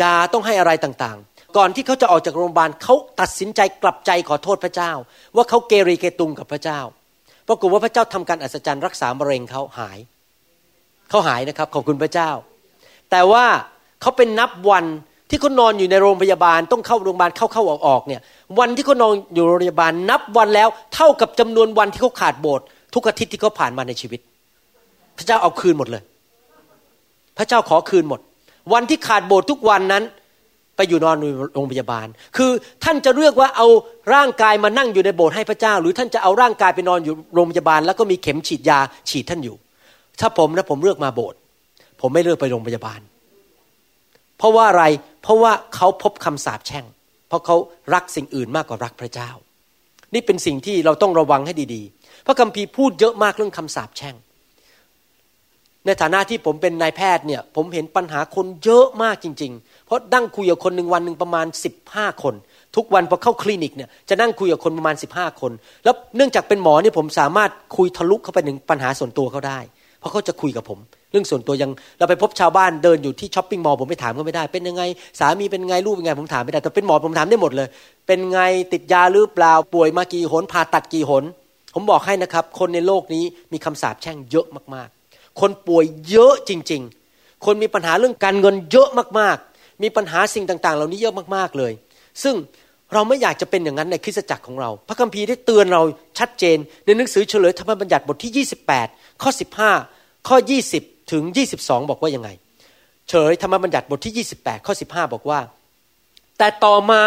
[0.00, 4.92] ยาต้องให้อะไรต่างๆ ก่อนที่เขาจะออกจากโรงพยาบาลเขาตัดสินใจกลับใจขอโทษพระเจ้า
[5.36, 6.80] ว่าเขาเกเรเกตุงกับพระเจ้า
[7.48, 9.98] ปรากฏว่าพระเจ้าทำการอัศจรรย์รักษามะเร็งเขาหาย
[11.10, 12.30] เขาหายนะครับ ขอบคุณพระเจ้า
[13.10, 13.44] แต่ว่า
[14.00, 14.84] เขาเป็นนับวัน
[15.30, 18.20] ที่เขานอนอยู่ในโรงพยาบาลต้องเข้าโรงพยาบาลเข้าเข้าออกออกเนี่ย
[18.58, 22.64] วันที่เขานอนอยู่โรงพยาบาลนับวันแล้ว เท่ากับจำนวนวันที่เขาขาดโบสถ์
[22.94, 24.20] ทุกอาทิตย์ที่เขาผ่านมาในชีวิต
[25.18, 26.02] พระเจ้าเอาคืนหมดเลย
[27.38, 28.20] พระเจ้าขอคืนหมด
[28.72, 30.04] วันที่ขาดโบสถ์ทุกวันนั้น
[30.76, 32.50] ไปอยู่นอนในโรงพยาบาล คือ
[32.84, 33.68] ท่านจะเลือกว่าเอา
[34.14, 38.78] ร่างกายมานั่งอยู่ในโบสถ์ให้พระเจ้า หรือท่านจะเอาร่างกายไปนอนอยู่โรงพยาบาล แล้วก็มีเข็มฉีดยา
[39.10, 39.56] ฉีดท่านอยู่
[40.20, 41.38] ถ้าผมนะผมเลือกมาโบสถ์
[42.00, 43.00] ผมไม่เลือกไปโรงพยาบาล
[44.38, 44.84] เพราะว่าอะไร
[45.22, 46.84] เพราะว่าเขาพบคำสาปแช่ง
[47.28, 47.56] เพราะเขา
[47.94, 49.30] รักสิ่งอื่นมากกว่ารักพระเจ้า
[50.14, 54.16] นี่เป็นสิ่งที่เราต้องระวังให้ดีๆ พระคัมภีร์พูดเยอะมากเรื่องคำสาปแช่ง
[55.86, 62.34] ในฐานะที่ผมเป็นนายแพทย์เนี่ย ผมเห็นปัญหาคนเยอะมากจริง ๆ เพราะนั่งคุยกับคนหนึ่งวันหนึ่งประมาณสิบห้าคน
[62.76, 65.52] ทุกวันพอเข้าคลินิกเนี่ยจะนั่งคุยกับคนประมาณสิบห้าคน
[65.84, 69.58] แล้วเนื่องจากเป็นหมอเนี่ยผมสามารถคุยทะลุเข้าไปถึงปัญหาส่วนตัวเขาได้
[70.04, 70.78] เพราะเขาจะคุยกับผม
[71.10, 74.82] เรื่องส่วนตัวอย่างเราไปพบชาวบ้านเดินอยู่ที่ shopping mall ผมไปถามเขาไม่ได้ เป็นยังไง
[75.20, 77.68] สามีเป็นไงลูกเป็นไงผมถามไม่ได้ แต่เป็นหมอผมถามได้หมดเลย
[78.06, 78.40] เป็นไง
[78.72, 81.24] ติดยาหรือเปล่าป่วยมากี่หนผ่าตัดกี่หน
[81.74, 88.88] ผมบอกให้นะครับ คนในโลกนี้มีคำสาปแช่งเยอะมากๆ คนป่วยเยอะจริง ๆ คนมีปัญหาเรื่องการเงินเยอะ
[89.18, 91.72] มากๆ มีปัญหาสิ่งต่างๆ เหล่านี้เยอะมากๆเลย
[92.22, 92.34] ซึ่ง
[92.92, 95.82] เราไม่อยากจะเป็นอย่างนั้นในคริสตจักรของเรา พระคัมภีร์ได้เตือนเรา
[96.18, 98.46] ชัดเจน ในหนังสือเฉลยธรรมบัญญัติบทที่
[98.86, 99.30] 28 ข้อ
[99.78, 100.36] 15 ข้อ
[100.74, 101.22] 20 ถึง
[101.58, 102.28] 22 บอกว่ายังไง
[103.08, 105.40] เฉลยธรรมบัญญัติบทที่ 28 ข้อ 15 บอกว่า
[106.38, 107.00] แต่ต่อมา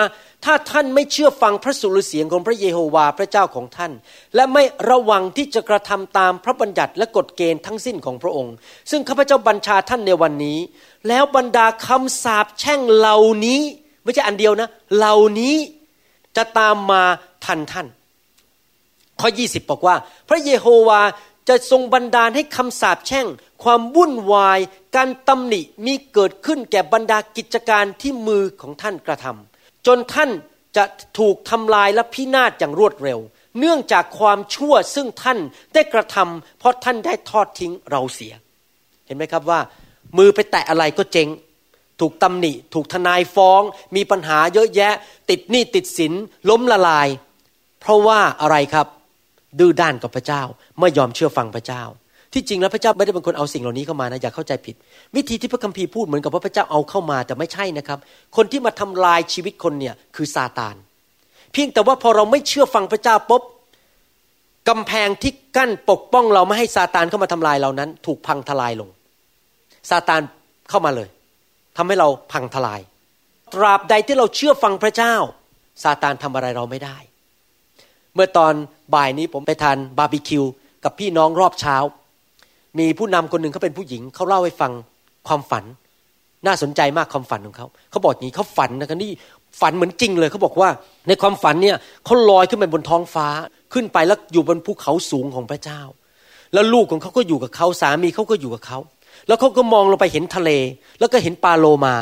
[0.45, 3.91] ถ้าท่านไม่เชื่อฟังพระสุรเสียงของพระเยโฮวาห์พระเจ้าของท่าน
[4.35, 8.53] และไม่ระวังที่จะกระทำตามพระบัญญัติและกฎเกณฑ์ทั้งสิ้นของพระองค์
[8.91, 10.59] ซึ่งข้าพเจ้าบัญชาท่านในวันนี้
[11.07, 13.61] แล้วบรรดาคำสาปแช่งเหล่านี้
[14.07, 15.55] ไม่ใช่อันเดียวนะ เหล่านี้
[16.37, 17.03] จะตามมา
[17.45, 17.87] ทันท่าน
[19.19, 19.95] ข้อ 20 บอกว่า
[20.29, 21.01] พระเยโฮวา
[21.49, 23.27] จะทรงบันดาลให้คำสาปแช่ง
[23.63, 24.59] ความวุ่นวาย
[24.95, 30.29] การตำหนิมีเกิดขึ้นแก่บรรดากิจการที่มือของท่านกระทำจนท่าน
[30.75, 30.83] จะ
[31.19, 33.19] ถูกทำลายและพินาศอย่างรวดเร็ว
[33.59, 35.39] เนื่องจากความชั่วซึ่งท่าน
[35.73, 38.33] ได้กระทำเพราะท่านได้ทอดทิ้งเราเสีย
[39.05, 39.59] เห็นไหมครับว่า
[40.17, 41.27] มือไปแตะอะไรก็เจ๊ง
[42.01, 43.61] ถูกตำหนิ ถูกทนายฟ้อง
[43.95, 44.93] มีปัญหาเยอะแยะ
[45.29, 46.13] ติดหนี้ติดสิน
[46.49, 47.07] ล้มละลาย
[47.81, 48.87] เพราะว่าอะไรครับ
[49.59, 50.41] ดื้อด้านกับพระเจ้า
[50.79, 51.83] ไม่ยอมเชื่อฟังพระเจ้า
[52.33, 54.75] ที่จริงแล้วพระเจ้าไม่ได้เป็นคนเอาสิ่งเหล่านี้เข้ามานะอย่าเข้าใจผิด
[55.15, 57.99] วิธีที่พระคัมภีร์พูดเหมือนกับว่าพระเจ้าเอาเข้ามาแต่ไม่ใช่นะครับ
[58.35, 60.75] คนที่มาทำลายชีวิตคนเนี่ยคือซาตาน
[61.53, 63.43] เพียงแต่ว่าพอเราไม่เชื่อฟังพระเจ้าปุ๊บ
[64.69, 68.89] กำแพงที่กั้นปกป้องเราไม่ให้ซาตานเข้ามาทำลายเรานั้น ถูกพังทลายลง
[69.89, 70.21] ซาตาน
[70.69, 71.09] เข้ามาเลย
[71.77, 72.81] ทำให้เราพังทลาย
[73.53, 75.15] ตราบใดที่เราเชื่อฟังพระเจ้า
[75.83, 76.97] ซาตานทำอะไรเราไม่ได้
[78.13, 78.53] เมื่อตอน
[78.95, 80.43] บ่ายนี้ผมไปทานบาร์บีคิว
[80.83, 81.75] กับพี่น้องรอบเช้า
[82.79, 84.71] มีผู้นำคนหนึ่งเขาเป็นผู้หญิงเขาเล่าให้ฟัง
[85.27, 85.63] ความฝัน
[86.45, 89.11] น่าสนใจมากความฝันของเขาเขาบอกอย่างนี้เขาฝันนะครับนี่
[89.61, 90.69] ฝันเหมือนจริงเลยเขาบอกว่า
[91.07, 93.27] ในความฝันเนี่ยเขาลอยขึ้นไปบนท้องฟ้า
[93.73, 95.81] ขึ้นไปแล้วอยู่บนภูเขาสูงของพระเจ้า
[96.53, 98.79] แล้วลูกของเขาก็อยู่กับเขาสามีเขาก็อยู่กับเขา
[99.27, 100.49] แล้วเขาก็มองลงไปเห็นทะเล
[100.99, 101.95] แล้วก็เห็นปลาโลมา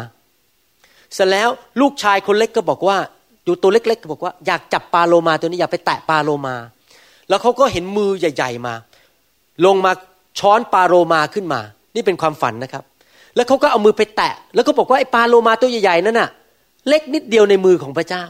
[1.13, 1.49] เสร็จแล้ว
[1.81, 2.97] ลูกชายคนเล็กก็บอกว่า
[3.45, 6.55] อยู่ตัวเล็กๆก็บอกว่าอยากจับปลาโลมาตัวนี้อยากไปแตะปลาโลมา
[7.29, 8.73] แล้วเขาก็เห็นมือใหญ่ ๆมา
[9.65, 9.91] ลงมา
[10.39, 11.61] ช้อนปลาโลมาขึ้นมา
[11.95, 12.83] นี่เป็นความฝันนะครับ
[13.35, 16.29] แล้วเขาก็เอามือไปแตะ แล้วก็บอกว่าไอ้ปลาโลมาตัวใหญ่ๆนั่นน่ะ
[16.87, 18.25] เล็กนิดเดียวในมือของพระเจ้า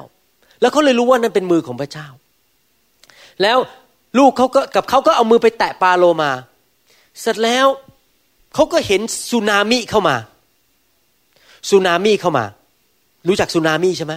[0.62, 2.08] แล้วเขาเลยรู้ว่านั่นเป็นมือของพระเจ้า
[3.41, 3.58] แล้ว
[4.17, 6.31] ลูกเขาก็กับเขาก็เอามือไปแตะปลาโลมา
[7.21, 7.65] เสร็จแล้ว
[8.56, 10.15] เขาก็เห็นสึนามิเข้ามา
[11.70, 12.46] สึนามิเข้ามา
[13.28, 14.13] รู้จักสึนามิใช่ไหม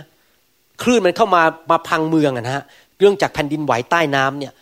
[0.83, 2.65] คลื่นมันเข้ามามาพังเมืองนะฮะ
[2.99, 4.53] เรื่องจากแผ่นดินไหวใต้น้ำเนี่ย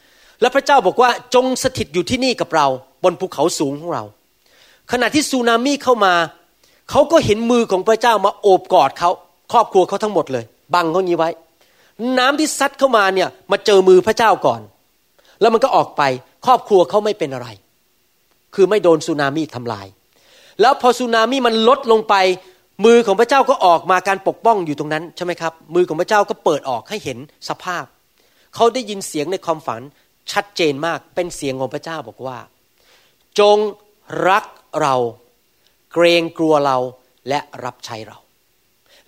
[0.41, 2.67] แล้วพระเจ้าบอกว่าจงสถิตอยู่ที่นี่กับเรา
[3.05, 4.05] บนภูเขาสูงของเรา
[4.93, 6.15] ขณะที่สึนามิเข้ามา
[6.91, 9.11] เขาก็เห็นมือของพระเจ้ามาโอบกอดเขา
[9.53, 11.31] ครอบครัวเขาทั้งหมดเลย บังเขานี้ไว้
[12.19, 14.61] น้ำที่ซัดเข้ามาเนี่ยมาเจอมือพระเจ้าก่อน
[15.41, 16.03] แล้วมันก็ออกไป
[16.47, 17.49] ครอบครัวเขาไม่เป็นอะไร
[18.57, 19.87] คือไม่โดนสึนามิทำลาย
[20.61, 22.15] แล้วพอสึนามิมันลดลงไป
[22.85, 27.85] มือของพระเจ้าก็ออกมาการปกป้องอยู่ตรงนั้นใช่ไหมครับ มือของพระเจ้าก็เปิดออกให้เห็นสภาพ
[28.55, 29.83] เขาได้ยินเสียงในความฝัน
[30.33, 32.39] ชัดเจนมากเป็นเสียงของพระเจ้าบอกว่า
[33.39, 33.59] จง
[34.29, 34.45] รัก
[34.81, 34.95] เรา
[35.93, 36.77] เกรงกลัวเรา
[37.29, 38.19] และรับใช้เรา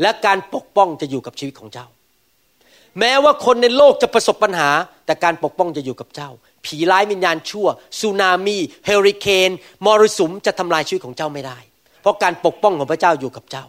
[0.01, 1.87] และการปกป้องจะอยู่กับชีวิตของเจ้า
[2.99, 4.71] แม้ว่าคนในโลกจะประสบปัญหา
[5.07, 6.31] แต่การปกป้องจะอยู่กับเจ้า
[6.65, 7.67] ผีร้ายวิญญาณชั่ว
[8.01, 9.51] สึนามิเฮอริเคน
[9.85, 11.59] มรสุมจะทำลายชีวิตของเจ้าไม่ได้
[12.01, 13.65] เพราะการปกป้องของพระเจ้าอยู่กับเจ้า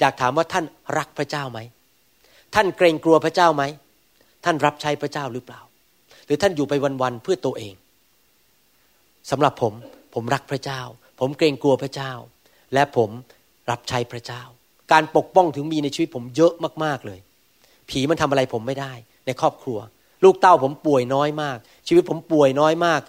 [0.00, 0.64] อยากถามว่าท่าน
[0.98, 1.58] รักพระเจ้าไหม
[2.54, 3.62] ท่านเกรงกลัวพระเจ้าไหม
[4.44, 5.60] ท่านรับใช้พระเจ้าหรือเปล่า
[6.26, 7.74] หรือท่านอยู่ไปวันๆเพื่อตัวเอง
[9.30, 9.72] สำหรับผม
[10.14, 10.80] ผมรักพระเจ้า
[11.20, 12.12] ผมเกรงกลัวพระเจ้า
[12.74, 13.10] และผม
[13.70, 14.42] รับใช้พระเจ้า
[14.92, 16.52] การปกป้องถึงมีในชีวิตผมเยอะ
[16.84, 17.18] มากๆเลย
[17.90, 18.92] ผีมันทำอะไรผมไม่ได้
[19.26, 19.78] ในครอบครัว
[20.24, 23.00] ลูกเต้าผมป่วยน้อยมาก ชีวิตผมป่วยน้อยมาก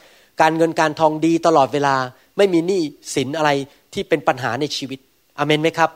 [0.41, 1.95] การเงินการทองดีตลอดเวลา
[2.38, 2.82] ไม่มีหนี้
[3.15, 3.50] สินอะไร
[3.93, 5.00] ที่เป็นปัญหาในชีวิต
[5.38, 5.89] อเมนไหมครับ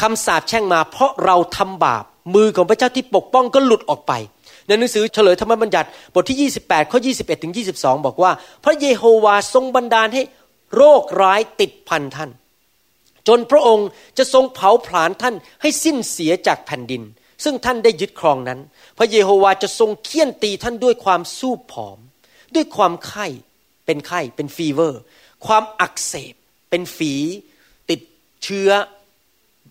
[0.00, 4.12] คำสาปแช่งมาเพราะเราทำบาปมือของพระเจ้าที่ปกป้องก็หลุดออกไป
[4.66, 8.30] ในหนังสือเฉลยธรรมบัญญัติบทที่ 28 ข้อ 21 ถึง 22 บอกว่า
[8.64, 10.22] พระเยโฮวาทรงบันดาลให้
[10.76, 12.30] โรคร้ายติดพันท่าน
[13.28, 13.88] จนพระองค์
[14.18, 17.02] จะทรงเผาผลาญท่านให้สิ้นเสียจากแผ่นดิน
[17.44, 18.60] ซึ่งท่านได้ยึดครองนั้น
[18.98, 21.98] พระเยโฮวาจะทรงเคี่ยนตีท่านด้วยความสู้ผอม
[22.54, 23.26] ด้วยความไข้
[23.86, 25.00] เป็นไข้เป็นฟีเวอร์
[25.46, 26.34] ความอักเสบ
[26.70, 27.14] เป็นฝี
[27.90, 28.00] ติด
[28.44, 28.70] เชื้อ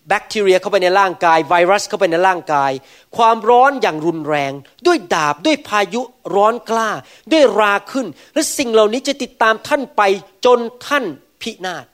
[0.08, 2.72] แบคทีเรียเข้าไปในร่างกาย ไวรัสเข้าไปในร่างกาย
[3.16, 4.52] ความร้อนอย่างรุนแรง
[4.86, 6.02] ด้วยดาบด้วยพายุ
[6.34, 6.90] ร้อนกล้า
[7.32, 10.02] ด้วยราขึ้น และสิ่งเหล่านี้จะติดตามท่านไป
[10.44, 11.04] จนท่าน
[11.42, 11.86] พินาศ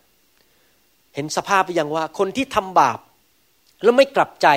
[1.14, 2.98] เห็นสภาพไปอย่างว่าคนที่ทำบาป
[3.82, 4.48] แล้วไม่กลับใจ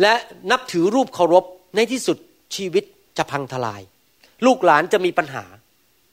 [0.00, 0.14] และ
[0.50, 1.44] นับถือรูปเคารพ
[1.76, 2.16] ในที่สุด
[2.56, 2.84] ชีวิต
[3.18, 3.80] จะพังทลาย
[4.46, 5.44] ลูกหลานจะมีปัญหา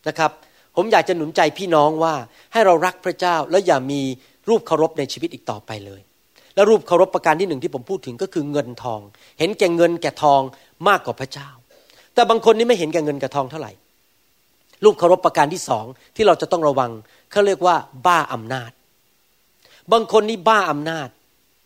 [0.07, 0.31] นะครับ
[0.75, 2.13] ผมอยากจะหนุนใจพี่น้องว่า
[2.53, 4.01] ให้เรารักพระเจ้าแล้วอย่ามี
[4.49, 6.01] รูปเคารพในชีวิตอีกต่อไปเลย
[6.55, 8.99] และรูปเคารพประการที่หนึ่งที่ผมพูดถึงก็คือเงินทอง
[9.39, 10.41] เห็นแก่เงินแก่ทอง
[10.87, 11.49] มากกว่าพระเจ้า
[12.13, 13.71] แต่บางคนนี่ไม่เห็นแก่เงินแก่ทองเท่าไหร่
[14.83, 16.91] รูปเคารพประการที่สองที่เราจะต้องระวัง
[17.31, 18.71] เขาเรียกว่าบ้าอำนาจ
[19.91, 21.09] บางคนนี่บ้าอำนาจ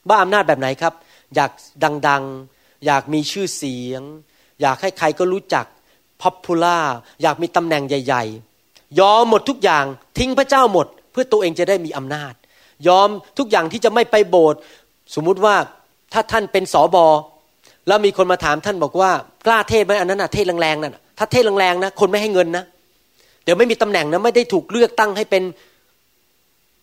[0.09, 0.93] บ้าอำนาจแบบไหนครับ
[1.35, 1.51] อยาก
[2.07, 4.01] ดังๆ อยากมีชื่อเสียง
[4.61, 5.65] อยากให้ใครก็รู้จัก
[6.21, 6.79] พับพูล่า
[7.21, 9.85] อยากมีตำแหน่งใหญ่ๆ ยอมหมดทุกอย่าง
[10.17, 12.33] ทิ้งพระเจ้าหมด เพื่อตัวเองจะได้มีอำนาจ
[12.87, 14.59] ยอมทุกอย่างที่จะไม่ไปโบสถ์
[15.15, 15.55] สมมุติว่า
[16.13, 17.05] ถ้าท่านเป็นสอบอ
[17.87, 19.11] แล้วมีคนมาถามท่านบอกว่า
[19.45, 22.63] กล้าเทศไหมอันนั้นนะเทศแรงๆนั่นถ้าเทศแรงๆนะคนไม่ให้เงินนะ
[23.43, 25.43] เดี๋ยวไม่มีตำแหน่งนะไม่ได้ถูกเลือกตั้งให้เป็น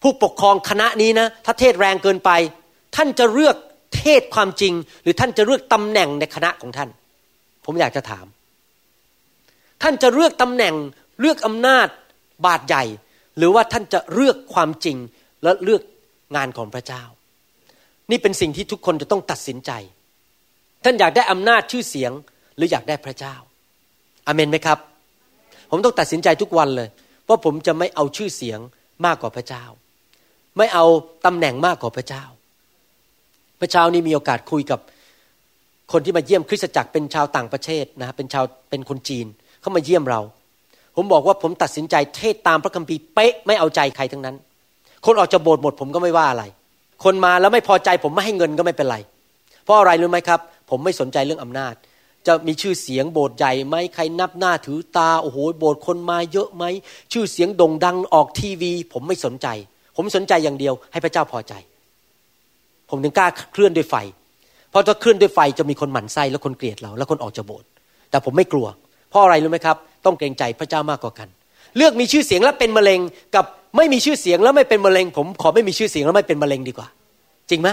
[0.02, 2.30] ผู้ปกครองคณะนี้นะถ้าเทศแรงเกินไป
[2.96, 3.56] ท่านจะเลือก
[3.96, 6.90] เทศความจริง หรือท่านจะเลือกตำแหน่งในคณะของท่าน
[7.64, 8.26] ผมอยากจะถาม
[9.82, 10.74] ท่านจะเลือกตำแหน่ง
[11.20, 11.88] เลือกอำนาจ
[12.46, 12.84] บาดใหญ่
[13.36, 14.96] หรือว่าท่านจะเลือกความจริง
[15.42, 15.82] และเลือก
[16.36, 17.02] งานของพระเจ้า
[18.10, 19.70] นี่เป็นสิ่งที่ทุกคนจะต้องตัดสินใจ
[20.84, 22.12] ท่านอยากได้อำนาจชื่อเสียง
[22.56, 23.34] หรืออยากได้พระเจ้า
[24.26, 24.78] อเมนไหมครับ
[25.70, 26.88] ผมต้องตัดสินใจทุกวันเลย
[27.28, 28.58] ว่าผมจะไม่เอาชื่อเสียง
[29.06, 29.64] มากกว่าพระเจ้า
[30.58, 30.84] ไม่เอา
[31.26, 32.24] ตำแหน่งมากกว่าพระเจ้า
[33.60, 34.80] พระเจ้านี่มีโอกาสคุยกับ
[35.92, 39.26] คนที่มาเยี่ยมคริสตจักรเป็นชาวต่างประเทศนะเป็นชาวเป็นคนจีน
[39.60, 40.20] เขามาเยี่ยมเรา
[40.96, 44.36] ผมบอกว่าผมตัดสินใจเทศตามพระคัมภีร์เป๊ะไม่เอาใจใครทั้งนั้น
[45.04, 46.44] คนออกจะโบสถ์หมดผมก็ไม่ว่าอะไร
[47.04, 48.96] คนมาแล้วไม่พอใจผมไม่ให้เงินก็ไม่เป็นไร
[49.64, 50.40] เพราะอะไรรู้ไหมครับ
[50.70, 51.74] ผมไม่สนใจเรื่องอำนาจ
[52.26, 56.64] จะมีชื่อเสียงโบสถ์ใหญ่ไหมใครนับหน้าถือตาโอ้โหโบสถ์คนมาเยอะไหม
[57.12, 59.46] ชื่อเสียงโด่งดังออกทีวี ผมไม่สนใจ
[59.96, 61.54] ผมสนใจอย่างเดียว ให้พระเจ้าพอใจ
[62.90, 63.94] ผมถึงกล้าเคลื่อนด้วยไฟ
[64.70, 67.68] เพราะถ้าเคลื่อนด้วยไฟจะมีคนหมั่นไส้และคนเกลียดเรา และคนออกจากโบสถ์
[68.10, 68.66] แต่ผมไม่กลัว
[69.10, 71.28] เพราะอะไรรู้ไหมครับ ต้องเกรงใจพระเจ้ามากกว่ากัน
[71.76, 73.00] เลือกมีชื่อเสียงและเป็นมะเร็ง
[73.34, 73.44] กับ
[73.76, 76.88] ไม่มีชื่อเสียงแล้วไม่เป็นมะเร็ง ผมขอไม่มีชื่อเสียงแล้วไม่เป็นมะเร็งดีกว่า
[77.50, 77.68] จริงไหม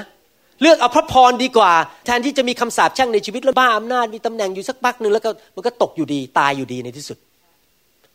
[0.61, 1.71] เลือกเอาพระพรดีกว่า
[2.05, 7.17] แทนที่จะมีคำสาปแช่งในชีวิตแล้วบ้าอำนาจมีตำแหน่งอยู่สักพักหนึ่งแล้วก็มันก็ตกอยู่ดีตายอยู่ดีในที่สุด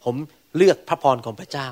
[0.04, 0.14] ผม
[0.56, 1.68] เลือกพระพรของพระเจ้า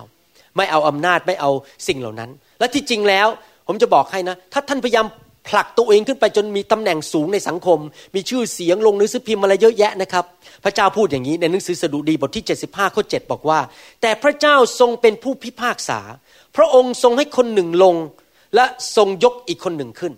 [0.56, 1.50] ไม่เอาอำนาจไม่เอา
[1.88, 3.28] สิ่งเหล่านั้น และที่จริงแล้ว
[3.66, 5.07] ผมจะบอกให้นะ ถ้าท่านพยายาม
[5.48, 7.79] ผลักตัวเองขึ้นไปจนมีตำแหน่งสูงในสังคม
[8.14, 10.24] มีชื่อเสียงลงหนังสือพิมพ์อะไรเยอะแยะนะครับ
[10.64, 13.61] พระเจ้าพูดอย่างนี้ในหนังสือสดุดีบทที่ 75ข้อ7บอกว่า
[14.03, 16.00] แต่พระเจ้าทรงเป็นผู้พิพากษา
[16.57, 17.94] พระองค์ทรงให้คนหนึ่งลง
[18.55, 18.64] และ
[18.96, 20.12] ทรงยกอีกคนหนึ่งขึ้น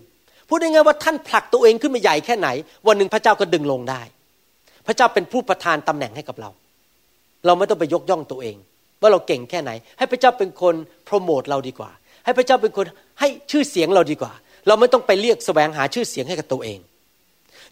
[0.47, 2.49] พูดง่ายๆว่าท่านผลักตัวเองขึ้นมาใหญ่แค่ไหน
[2.87, 4.01] วันหนึ่งพระเจ้าก็ดึงลงได้
[4.87, 6.49] พระเจ้าเป็นผู้ประทานตำแหน่งให้กับเรา
[7.45, 8.55] เราไม่ต้องไปยกย่องตัวเอง
[9.01, 11.91] ว่าเราเก่งแค่ไหน ให้พระเจ้าเป็นคนโปรโมทเราดีกว่า
[12.27, 12.85] ให้พระเจ้าเป็นคน
[13.19, 14.33] ให้ชื่อเสียงเราดีกว่า
[14.67, 16.79] เราไม่ต้องไปเรียกแสวงหาชื่อเสียงให้กับตัวเอง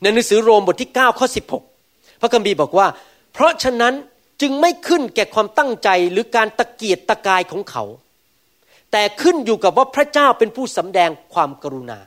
[0.02, 1.28] ในหนังสือโรมบทที่9ข้อ
[1.74, 2.88] 16 พระคัมภีร์บอกว่า
[3.34, 3.94] เพราะฉะนั้น
[4.42, 7.84] จึงไม่ขึ้นแก่ความตั้งใจหรือการตะเกียกตะกายของเขา
[8.92, 12.00] แต่ขึ้นอยู่กับว่าพระเจ้าเป็นผู้สำแดงความกรุณา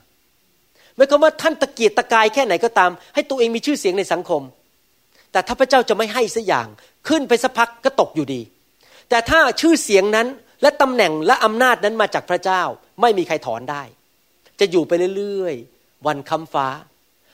[0.97, 4.43] หมายความว่าท่านตะเกียกตะกายแค่ไหนก็ตาม ให้ตัวเองมีชื่อเสียงในสังคม
[5.33, 6.67] แต่ถ้าพระเจ้าจะไม่ให้สักอย่าง
[7.09, 8.41] ขึ้นไปสักพักก็ตกอยู่ดี
[9.09, 10.27] แต่ถ้าชื่อเสียงนั้น
[10.63, 12.63] และตำแหน่งและอำนาจนั้นมาจากพระเจ้า
[13.01, 13.83] ไม่มีใครถอนได้
[14.61, 16.69] จะอยู่ไปเรื่อยๆ วันคำฟ้า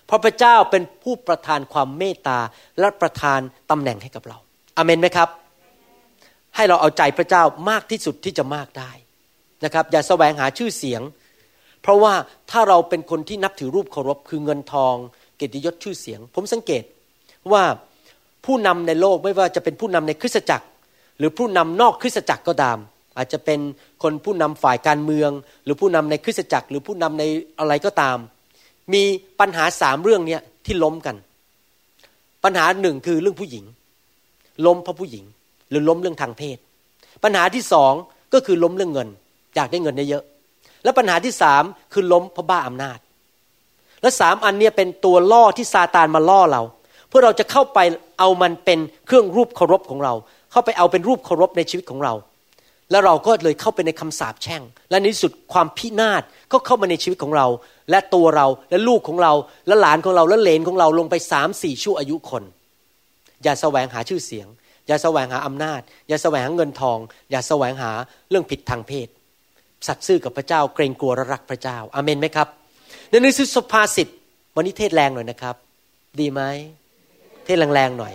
[0.06, 2.38] เพราะพระเจ้าเป็นผู้ประทานความเมตตา
[2.80, 4.38] และประทานตำแหน่งให้กับเรา
[4.76, 5.28] อเมนไหมครับ
[6.56, 8.90] ให้เราเอาใจพระเจ้ามากที่สุดที่จะมากได้
[9.64, 11.02] นะครับ อย่าแสวงหาชื่อเสียง
[11.82, 12.14] เพราะว่า
[12.50, 14.94] ถ้าเราเป็นคนที่นับถือรูปเคารพคือเงินทอง
[15.36, 16.84] เกียรติยศชื่อเสียง ผมสังเกต
[17.52, 17.62] ว่า
[18.46, 20.66] ผู้นำในโลกไม่ว่าจะเป็นผู้นำในคริสตจักร
[21.18, 22.78] หรือผู้นำนอกคริสตจักรก็ตาม
[23.16, 23.60] อาจจะเป็น
[24.02, 25.30] คนผู้นำฝ่ายการเมือง
[25.64, 27.24] หรือผู้นำในคริสตจักร หรือผู้นำใน
[27.58, 28.18] อะไรก็ตาม
[28.92, 29.02] มี
[29.40, 31.16] ปัญหาสามเรื่องเนี้ที่ล้มกัน
[32.44, 33.64] ปัญหาหนึ่งคือเรื่องผู้หญิง
[34.66, 35.24] ล้มเพราะผู้หญิง
[35.70, 36.58] หรือล้มเรื่องทางเพศ
[37.24, 37.92] ปัญหาที่สอง
[38.34, 39.08] ก็คือล้มเรื่องเงิน
[39.54, 42.98] อยากได้เงินเยอะๆและปัญหาที่สามคือล้มเพราะบ้าอำนาจ
[44.02, 46.62] และสามอันเนี้เป็นตัวล่อที่ซาตานมาล่อเรา
[47.08, 47.78] เพื่อเราจะเข้าไป
[48.18, 50.14] เอามันเป็นเครื่องรูปเคารพของเรา
[50.52, 52.14] เข้าไปเอาเป็นรูปเคารพในชีวิตของเรา
[52.90, 57.46] แล้วเราก็เลยเข้าไปในคำสาปแช่ง และในที่สุดความพินาศก็เข้ามาในชีวิตของเรา
[57.90, 59.32] และตัวเราและลูกของเรา
[59.66, 62.42] และหลานของเรา และเลนของเราลงไปสามสี่ชั่วอายุคน
[63.42, 64.48] อย่าแสวงหาชื่อเสียง
[64.86, 66.98] อย่าแสวงหาอำนาจ อย่าแสวงหาเงินทอง
[67.30, 67.92] อย่าแสวงหา
[68.30, 69.08] เรื่องผิดทางเพศ
[69.86, 72.48] สัตย์ซื่อกับพระเจ้าเกรงกลัวและรักพระเจ้าอาเมนไหมครับ
[73.10, 74.08] ในหนังสือสุภาษิต
[74.56, 75.56] วันนี้เทศแรงหน่อยนะครับ
[76.20, 76.40] ดีไหม
[77.44, 78.14] เทศแรงๆหน่อย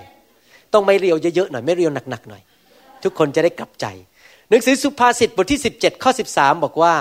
[0.74, 2.42] ต้องไม่เรียวเยอะๆหน่อยไม่เรียวหนักๆหน่อย
[3.04, 3.86] ทุกคนจะได้กลับใจ
[4.50, 6.94] หนังสือสุภาษิตบทที่ 17ข้อ13 บอกว่า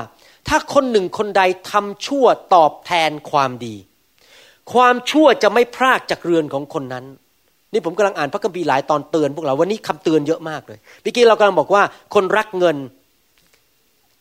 [0.49, 3.75] ถ้าคนหนึ่งคนใดทำชั่วตอบแทนความดี
[4.73, 7.05] ความชั่วจะไม่พรากจากเรือนของคนนั้น
[7.73, 11.83] นี่ผมกำลังอ่านพระคัมภีร์หลายตอนเตือนพวกเราวันนี้คำเตือนเยอะมากเลยเมื่อกี้เรากำลังบอกว่า
[12.15, 12.77] คนรักเงิน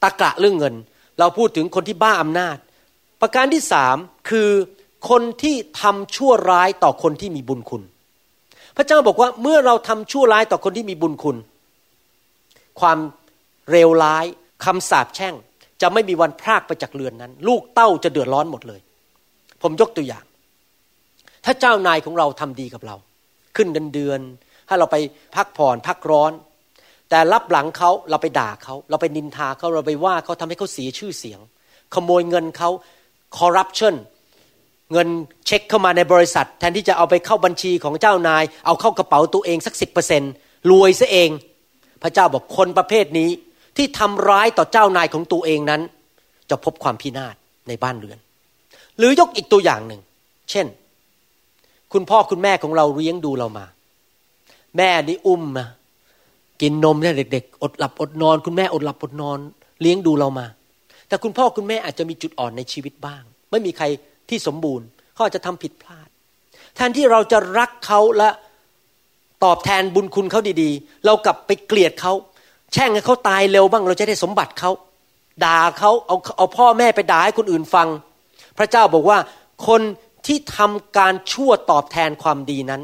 [0.03, 0.75] ตะกะเรื่องเงิน
[1.19, 2.57] เราพูดถึงคนที่บ้าอำนาจ
[3.21, 3.95] ประการที่สาม
[4.29, 4.49] คือ
[5.09, 7.83] คนที่ทำชั่วร้ายต่อคนที่มีบุญคุณ
[8.77, 11.37] พระเจ้าบอกว่าเมื่อเราทำชั่วร้ายต่อคนที่มีบุญคุณ
[12.79, 12.99] ความ
[13.71, 14.25] เลวร้าย
[14.65, 15.35] คำสาปแช่ง
[15.81, 18.79] จะไม่มีวันพรากไปจากเรือนนั้น ลูกเต้าจะเดือดร้อนหมดเลย
[19.61, 20.25] ผมยกตัวอย่าง
[21.45, 22.95] ถ้าเจ้านายของเราทำดีกับเรา
[23.55, 24.19] ขึ้นเดือนเดือน
[24.67, 24.97] ให้เราไป
[25.35, 26.31] พักผ่อนพักร้อน
[27.09, 31.39] แต่รับหลังเขาเราไปด่าเขา เราไปนินทาเขาเราไปว่าเขาทำให้เขาเสียชื่อเสียง
[31.93, 32.69] ขโมยเงินเขา
[33.37, 33.95] คอร์รัปชัน
[34.91, 35.07] เงิน
[35.45, 40.23] เช็คเข้ามาในบริษัท แทนที่จะเอาไปเข้าบัญชีของเจ้านาย เอาเข้ากระเป๋าตัวเองสักสิบเปอร์เซ็น
[40.71, 41.29] รวยซะเอง
[42.03, 43.29] พระเจ้าบอกคนประเภทนี้
[43.77, 45.81] ที่ทำร้ายต่อเจ้านายของตัวเองนั้น
[46.49, 47.35] จะพบความพินาศ
[47.67, 48.17] ในบ้านเรือน
[48.97, 50.01] หรือยกอีกตัวอย่างหนึ่ง
[50.51, 50.67] เช่น
[51.93, 53.65] คุณพ่อคุณแม่ของเราเลี้ยงดูเรามา
[54.77, 55.65] แม่นี่อุ้มมา
[56.61, 59.39] กินนมเนี่ยเด็ก ๆ อดหลับอดนอน คุณแม่อดหลับอดนอน
[59.81, 60.45] เลี้ยงดูเรามา
[61.07, 63.85] แต่คุณพ่อคุณแม่อาจจะมีจุดอ่อนในชีวิตบ้าง ไม่มีใคร
[64.29, 66.09] ที่สมบูรณ์เขาอาจจะทำผิดพลาด
[66.75, 68.29] แทนที่เราจะรักเขาและ
[69.43, 72.13] ตอบแทนบุญคุณเขาดีๆ เรากลับไปเกลียดเขา
[72.73, 74.71] แช่งให้เขาตายเร็วบ้าง เราจะได้สมบัติเขา
[75.45, 77.87] ด่าเขาเอาเอาพ่อแม่ไปด่าให้คนอื่นฟัง
[78.57, 79.17] พระเจ้าบอกว่า
[79.67, 79.81] คน
[80.25, 82.81] ที่ทำการชั่วตอบแทนความดีนั้น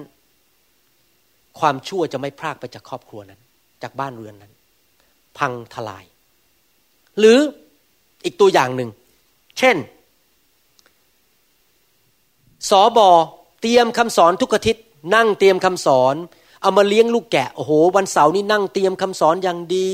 [1.60, 3.40] ความชั่วจะไม่พรากไปจากครอบครัวนั้น
[3.84, 4.54] จากบ้านเรือนนั้น
[5.38, 6.06] พังทลาย
[7.20, 7.40] หรือ
[8.26, 8.90] อีกตัวอย่างหนึ่ง
[9.60, 9.78] เช่น
[12.70, 13.10] สอบอ
[13.62, 14.84] เตรียมคำสอนทุกอาทิตย์
[15.16, 16.16] นั่งเตรียมคำสอน
[16.64, 19.88] เอามาเลี้ยงลูกแกะโอ้โห วันเสาร์นี้นั่งเตรียมคำสอนอย่างดี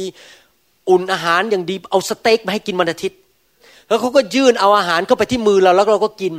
[0.90, 3.18] อุ่นอาหารอย่างดีเอาสเต็กมาให้กินวันอาทิตย์
[3.88, 6.34] แล้วเขาก็ยื่นเอาอาหารเข้าไปที่มือเราแล้วเราก็กิน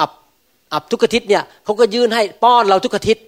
[0.00, 0.10] อับ
[0.72, 3.24] อับทุกอาทิตย์เนี่ยเขาก็ยื่นให้ป้อนเราทุกอาทิตย์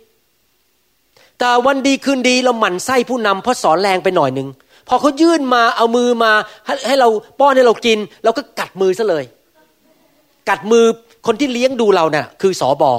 [1.39, 4.49] แต่วันดีคืนดีเราหมั่นไส้ผู้นำเพราะสอนแรงไปหน่อยหนึ่ง
[4.89, 6.33] พอเขายื่นมาเอามือมา
[6.67, 7.09] ให้ให้เรา
[7.41, 9.25] ป้อนให้เรากินเราก็กัดมือซะเลย
[10.49, 10.85] กัดมือ
[11.27, 12.93] คนที่เลี้ยงดูเราเนี่ยคือสอบอ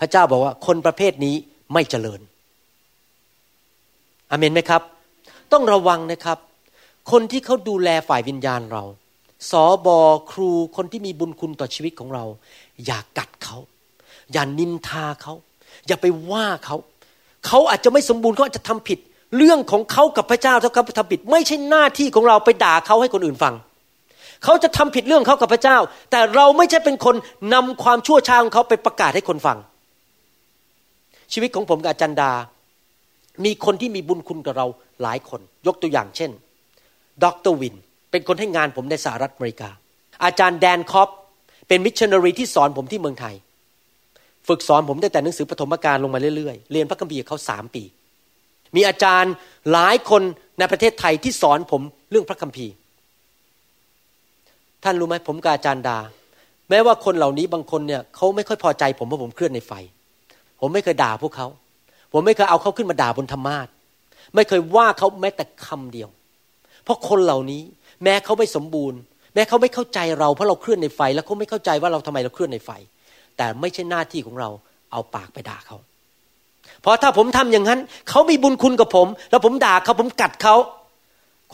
[0.00, 1.36] พระเจ้าบอกว่าคนประเภทนี้
[1.72, 2.20] ไม่เจริญ
[4.30, 4.82] อเมนไหมครับ
[5.52, 6.38] ต้องระวังนะครับ
[7.10, 8.84] คนที่เขาดูแลฝ่ายวิญญาณเรา
[9.50, 10.00] สอบอ
[10.32, 12.24] ครูคนที่มีบุญคุณต่อชีวิตของเรา
[12.86, 13.56] อย่ากัดเขา
[14.32, 15.34] อย่านินทาเขา
[15.86, 16.76] อย่าไปว่าเขา
[17.46, 18.98] เขาอาจจะไม่สมบูรณ์เขาอาจจะทำผิด
[19.36, 23.54] เรื่องของเขากับพระเจ้าถ้าเขาทำผิด ไม่ใช่หน้าที่ของเราไปด่าเขาให้คนอื่นฟัง
[24.44, 25.78] เขาจะทำผิดเรื่องเขากับพระเจ้า
[26.10, 27.16] แต่เราไม่ใช่เป็นคน
[27.54, 29.58] นำความชั่วช้าของเขาไปประกาศให้คนฟัง
[31.32, 32.32] ชีวิตของผมกับอาจารย์ดา
[33.44, 34.66] มีคนที่มีบุญคุณกับเรา
[35.02, 36.30] หลายคน ยกตัวอย่างเช่น
[37.24, 37.76] ดรวิน
[38.10, 39.70] เป็นคนให้งานผมในสหรัฐอเมริกา
[40.24, 41.08] อาจารย์แดนคอป
[41.68, 43.34] เป็นมิชชันนารีที่สอนผมที่เมืองไทย
[44.48, 47.82] ฝึกสอนผมตั้งแต่หนังสือปฐมกาลลงมาเรื่อยๆ เรียนพระคัมภีร์เขาสามปี
[48.76, 49.32] มีอาจารย์
[49.72, 50.22] หลายคน
[50.58, 52.72] ในประเทศไทยที่สอนผมเรื่องพระคัมภีร์
[54.84, 55.98] ท่านรู้ไหมผมกับอาจารย์ดา
[56.70, 59.72] แม้ว่าคนเหล่านี้บางคนเนี่ยเขาไม่ค่อยพอใจผมเพราะผมเคลื่อนในไฟ
[60.60, 61.46] ผมไม่เคยด่าพวกเขา
[62.12, 63.68] ผมไม่เคยเอาเขาขึ้นมาด่าบนธรรมาท
[64.34, 66.08] ไม่เคยว่าเขาแม้แต่คำเดียว
[66.84, 67.62] เพราะคนเหล่านี้
[68.04, 68.98] แม้เขาไม่สมบูรณ์
[69.34, 72.70] แม้เขาไม่เข้าใจเราเพราะเราเคลื่อนในไฟ แล้วเขาไม่เข้าใจว่าเราทำไมเราเคลื่อนในไฟ
[73.36, 74.50] แต่ไม่ใช่หน้าที่ของเรา
[74.92, 75.76] เอาปากไปด่าเขา
[76.80, 80.54] เพราะถ้าผมทำอย่างนั้น เขามีบุญคุณกับผม แล้วผมด่าเขาผมกัดเขา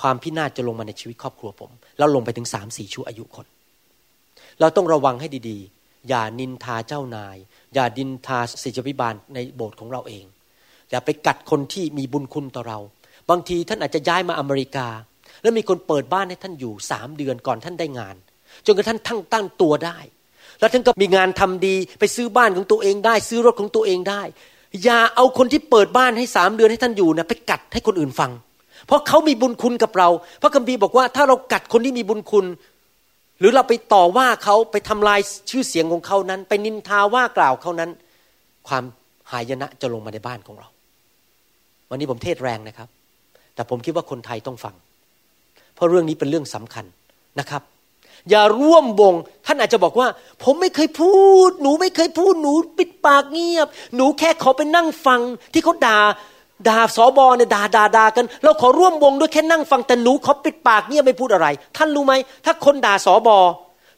[0.01, 3.47] ความพินาศจะลงมาในชีวิตครอบครัวผม แล้วลงไปถึงสามสี่ชั่วอายุคน
[4.61, 5.74] เราต้องระวังให้ดีๆ
[6.09, 7.37] อย่านินทาเจ้านาย
[7.75, 10.25] อย่าดินทาศิษยพิบาลในโบสถ์ของเราเอง
[10.91, 12.79] อย่าไปกัดคนที่มีบุญคุณต่อเรา
[13.31, 14.89] บางทีท่านอาจจะย้ายมาอเมริกา
[15.43, 18.17] แล้วมีคนเปิดบ้านให้ท่านอยู่สามเดือนก่อนท่านได้งาน
[18.67, 19.99] จนกระทั่งทั้งตั้งตัวได้
[20.61, 24.23] แล้วท่านก็มีงานทำดีไปซื้อบ้านของตัวเองได้ ซื้อรถของตัวเองได้
[24.85, 28.31] อย่าเอาคนที่เปิดบ้านให้สามเดือนให้ท่านอยู่นะไปกัดให้คนอื่นฟัง
[28.87, 30.09] เพราะเขามีบุญคุณกับเรา
[30.43, 32.47] พระคัมภีร์บอกว่าถ้าเรากัดคนที่มีบุญคุณ
[33.39, 35.21] หรือเราไปต่อว่าเขาไปทำลาย
[35.51, 37.91] ชื่อเสียงของเขานั้น ไปนินทาว่ากล่าวเขานั้น
[38.69, 38.85] ความ
[39.31, 40.69] หายนะจะลงมาในบ้านของเรา
[41.91, 42.89] วันนี้ผมเทศแรงนะครับ
[43.55, 44.75] แต่ผมคิดว่าคนไทยต้องฟัง
[45.75, 46.85] เพราะเรื่องนี้เป็นเรื่องสำคัญ
[47.41, 47.63] นะครับ
[48.31, 49.15] อย่าร่วมวง
[49.47, 50.09] ท่านอาจจะบอกว่า
[50.45, 51.17] ผมไม่เคยพู
[51.49, 55.21] ด หนูไม่เคยพูดหนูปิดปากเงียบ หนูแค่ขอไปนั่งฟัง
[55.53, 55.99] ที่เขาด่า
[56.69, 62.15] ด่าสอบอเนี่ยด่าด่าด่ากันเราขอร่วมวงด้วยแค่นั่งฟังแต่หนูขอปิดปากเงียบไม่พูดอะไร ท่านรู้ไหม
[62.45, 63.39] ถ้าคนด่าสอบอ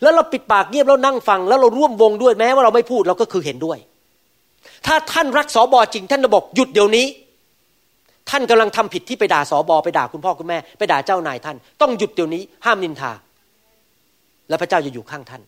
[0.03, 3.79] แล้วเราปิดปากเงียบแล้วนั่งฟัง แล้วเราร่วมวงด้วยแม้ว่าเราไม่พูดเราก็คือเห็นด้วย
[4.87, 7.07] ถ้าท่านรักสอบอจริง ท่านจะบอกหยุดเดี๋ยวนี้
[8.31, 13.13] ท่านกำลังทำผิดที่ไปด่าสอบอไปด่าคุณพ่อคุณแม่ ไปด่าเจ้านายท่าน ต้องหยุดเดี๋ยวนี้ ห้ามนินทา
[14.49, 15.43] และพระเจ้าจะอยู่ข้างท่าน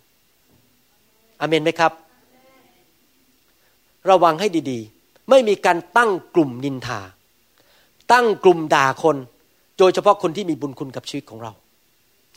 [1.40, 1.92] อเมนไหมครับ
[4.10, 4.97] ระวังให้ดีๆ
[5.30, 7.00] ไม่มีการตั้งกลุ่มนินทา
[8.12, 9.16] ตั้งกลุ่มด่าคน
[9.78, 11.52] โดยเฉพาะคนที่มีบุญคุณกับชีวิตของเรา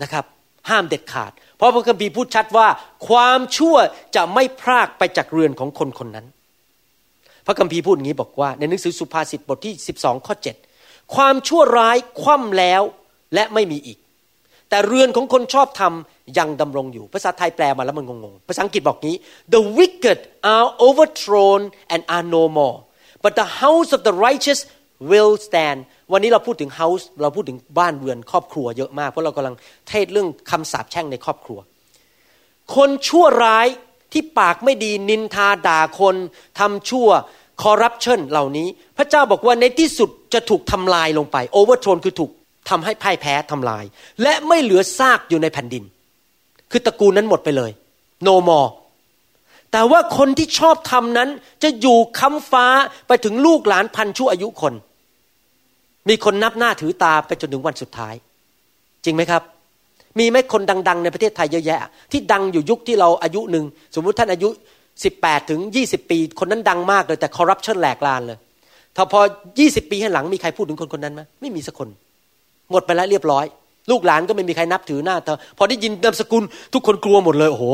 [0.04, 0.26] นะครับ
[0.70, 2.68] ห้ามเด็ดขาด เพราะพระคัมภีร์พูดชัดว่า
[3.08, 3.76] ความชั่ว
[4.16, 6.26] จะไม่พรากไปจากเรือนของคนคนนั้น
[7.46, 10.36] พระคัมภีร์พูดอย่างนี้บอกว่า ในหนังสือสุภาษิตบทที่ 12 ข้อ
[10.74, 12.82] 7 ความชั่วร้ายคว่ำแล้ว
[13.34, 13.98] และไม่มีอีก
[14.72, 15.94] แต่เรือนของคนชอบธรรม
[16.38, 19.16] ยังดำรงอยู่ ภาษาไทยแปลมาแล้วมันงงๆ ภาษาอังกฤษบอกงี้
[19.54, 20.20] the wicked
[20.54, 21.62] are overthrown
[21.94, 22.78] and are no more
[23.24, 24.60] but the house of the righteous
[25.12, 25.80] will stand
[26.12, 29.56] วันนี้เราพูดถึง house เราพูดถึงบ้านเรือนครอบครัวเยอะมาก เพราะเรากำลัง
[29.90, 31.60] เทศเรื่องคำสาปแช่งในครอบครัว
[32.76, 33.68] คนชั่วร้าย
[34.14, 36.16] ที่ปากไม่ดีนินทาด่าคน
[36.60, 37.10] ทำชั่ว
[37.64, 38.68] คอร์รัปชันเหล่านี้
[38.98, 42.32] พระเจ้าบอกว่าในที่สุดจะถูกทำลายลงไป overthrown คือถูก
[42.70, 43.84] ทำให้พ่ายแพ้ทำลาย
[44.24, 45.84] และไม่เหลือซากอยู่ในแผ่นดิน
[46.72, 47.72] คือตระกูลนั้นหมดไปเลย
[48.28, 48.70] no more
[49.72, 51.30] แต่ว่าคนที่ชอบทำนั้น
[51.64, 52.66] จะอยู่ค้ำฟ้า
[53.08, 54.74] ไปถึงลูกหลานพันชั่วอายุคน
[56.10, 58.14] มีคนนับหน้าถือตาไปจนถึงวันสุดท้าย
[59.04, 59.44] จริงไหมครับ
[60.20, 61.80] มีไหมคนดัง ๆ ในประเทศไทยเยอะแยะ
[62.12, 64.50] ที่ดังอยู่ยุคที่เราอายุหนึ่งสมมุติท่านอายุ
[65.00, 68.38] 18ถึง20 ปี คนนั้นดังมากเลยแต่คอร์รัปชันแหลกลานเลย
[68.96, 69.20] ถ้าพอ
[69.56, 71.90] 20 ปีให้หลังมีใครพูดถึงคนคนนั้นไหมไม่มีสักคน
[72.72, 73.46] หมดไปแล้วเรียบร้อย
[73.92, 76.44] ลูกหลานก็ไม่มีใครนับถือหน้าเธอ พอได้ยินนามสกุล
[76.74, 77.66] ทุกคนกลัวหมดเลย โอ้โห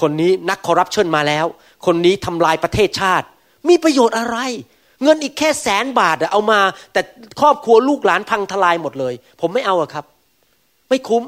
[0.00, 1.46] คนนี้นักคอร์รัปชันมาแล้ว
[1.86, 3.26] คนนี้ทำลายประเทศชาติ
[3.68, 4.38] มีประโยชน์อะไร
[5.02, 6.60] เงินอีกแค่แสนบาทเอามา
[6.92, 7.00] แต่
[7.40, 10.04] ครอบครัวลูกหลานพังทลายหมดเลย ผมไม่เอาอะครับ
[10.88, 11.22] ไม่คุ้ม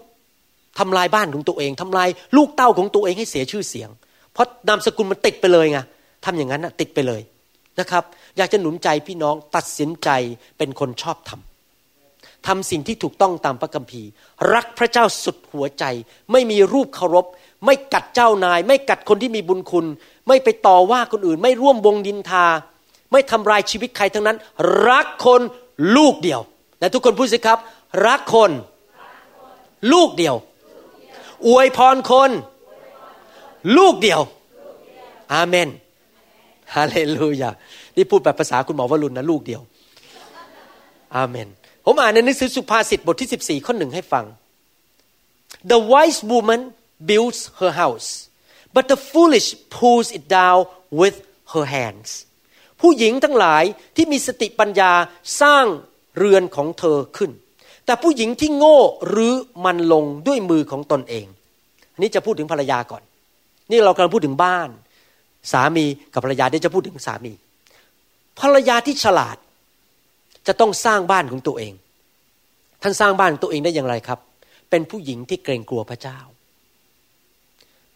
[0.78, 3.90] ทำลายบ้านของตัวเองทำลายลูกเต้าของตัวเองให้เสียชื่อเสียง
[4.32, 5.78] เพราะนามสกุลมันติดไปเลยไง
[6.24, 7.20] ทำอย่างนั้นนะติดไปเลย
[7.80, 8.04] นะครับ
[8.36, 10.08] อยากจะหนุนใจพี่น้องตัดสินใจ
[10.58, 11.51] เป็นคนชอบทำ
[12.46, 14.08] ทำสิ่งที่ถูกต้องตามพระคัมภีร์
[14.54, 15.84] รักพระเจ้าสุดหัวใจ
[16.32, 17.26] ไม่มีรูปเคารพ
[17.64, 19.86] ไม่กัดเจ้านาย ไม่กัดคนที่มีบุญคุณ
[20.28, 22.46] ไม่ไปต่อว่าคนอื่น ไม่ร่วมวงดินทา
[23.12, 24.38] ไม่ทำลายชีวิตใครทั้งนั้น
[24.88, 25.40] รักคน
[25.96, 26.40] ลูกเดียว
[26.80, 27.58] และทุกคนพูดสิครับ
[28.06, 28.50] รักคน
[29.92, 30.34] ลูกเดียว
[31.46, 32.30] อวยพรคน
[33.76, 34.20] ลูกเดียว
[35.34, 35.68] อาเมน
[36.74, 37.50] ฮาเลลูยา
[37.96, 39.62] นี่พูดแบบภาษาคุณหมอวรุณนะลูกเดียว
[41.16, 41.48] อาเมน
[41.84, 44.24] ผมอ่านในหนังสือสุภาษิตบทที่ 14 ข้อหนึ่งให้ฟัง
[45.70, 46.60] The wise woman
[47.08, 48.08] builds her house
[48.74, 50.60] but the foolish pulls it down
[51.00, 51.16] with
[51.52, 52.10] her hands
[52.80, 53.64] ผู้หญิงทั้งหลาย
[53.96, 54.92] ที่มีสติปัญญา
[55.40, 55.66] สร้าง
[56.18, 57.30] เรือนของเธอขึ้น
[57.86, 58.78] แต่ผู้หญิงที่โง่
[59.14, 61.26] รื้อมันลงด้วยมือของตนเอง
[61.92, 63.02] อันนี้จะพูดถึงภรรยาก่อน
[63.70, 64.68] นี่เรากำลังพูดถึงบ้าน
[65.52, 67.32] สามีกับภรรยาเดี๋ยวจะพูดถึงสามี
[68.40, 69.36] ภรรยาที่ฉลาด
[70.46, 71.72] จะต้องสร้างบ้านของตัวเอง
[72.82, 74.18] ท่านสร้างบ้านตัวเองได้อย่างไรครับ
[74.70, 76.18] เป็นผู้หญิงที่เกรงกลัวพระเจ้า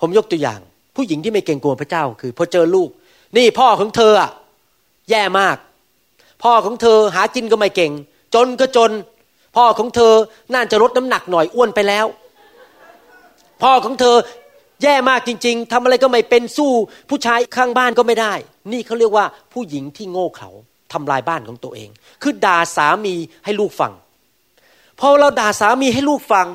[0.00, 0.60] ผมยกตัวอย่าง
[0.96, 2.90] ผู้หญิงที่ไม่เกรงกลัวพระเจ้า คือพอเจอลูก
[3.36, 4.30] นี่พ่อของเธออะ
[5.10, 5.56] แย่มาก
[6.42, 7.92] พ่อของเธอหากินก็ไม่เก่ง
[8.34, 8.92] จนก็จน
[9.56, 10.12] พ่อของเธอ
[10.54, 12.06] น่าจะลดน้ำหนักหน่อยอ้วนไปแล้ว
[13.62, 14.16] พ่อของเธอ
[14.82, 16.72] แย่มากจริง ๆทำอะไรก็ไม่เป็นสู้
[17.08, 18.34] ผู้ชายข้างบ้านก็ไม่ได้
[18.72, 20.50] นี่เขาเรียกว่าผู้หญิงที่โง่เขลา
[20.92, 21.88] ทำลายบ้านของตัวเอง
[22.22, 23.14] คือด่าสามี
[23.44, 23.92] ให้ลูกฟัง
[25.00, 26.46] พอเราด่าสามีให้ลูกฟัง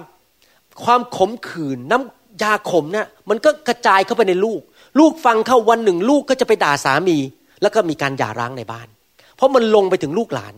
[0.83, 4.61] ความขมขื่นน้ำยาขมเนี่ยมันก็กระจายเข้าไปในลูก
[4.99, 7.17] ลูกฟังเข้าวันหนึ่ง ลูกก็จะไปด่าสามี
[7.61, 8.87] แล้วก็มีการหย่าร้างในบ้าน
[9.35, 10.53] เพราะมันลงไปถึงลูกหลาน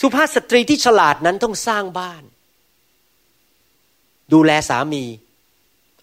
[0.00, 2.22] สุภาพสตรีที่ฉลาดนั้นต้องสร้างบ้าน
[4.32, 5.04] ดูแลสามี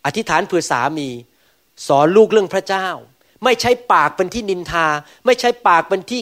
[0.06, 1.08] อธิษฐานเพื่อสามี
[1.88, 2.88] สอนลูกเรื่องพระเจ้า
[3.44, 4.86] ไม่ใช้ปากเป็นที่นินทา
[5.26, 6.22] ไม่ใช้ปากเป็นที่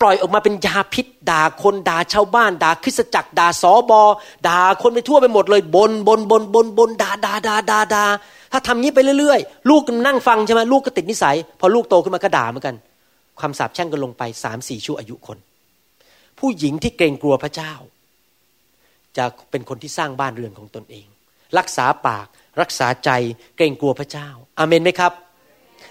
[0.00, 4.02] ปล่อยออกมาเป็นยาพิษ ด่าคนด่าชาวบ้าน ด่าคริสจักรด่าสอบอ
[4.48, 8.04] ด่าคนไปทั่วไปหมดเลยบนบนบนบนบนด่าด่าด่าด่าด่า
[8.52, 12.76] ถ้าทำนี้ไปเรื่อยๆ ลูกนั่งฟังใช่ไหมลูกก็ติดนิสัย พอลูกโตขึ้นมาก็ด่าเหมือนกัน
[13.40, 15.38] ความสาปแช่งก็ลงไปสามสี่ชั่วอายุคน
[16.38, 17.72] ผู้หญิงที่เกรงกลัวพระเจ้า
[19.16, 21.06] จะเป็นคนที่สร้างบ้านเรือนของตนเอง
[21.58, 22.26] รักษาปาก
[22.60, 23.10] รักษาใจ
[23.56, 24.28] เกรงกลัวพระเจ้า
[24.58, 25.12] อาเมนไหมครับ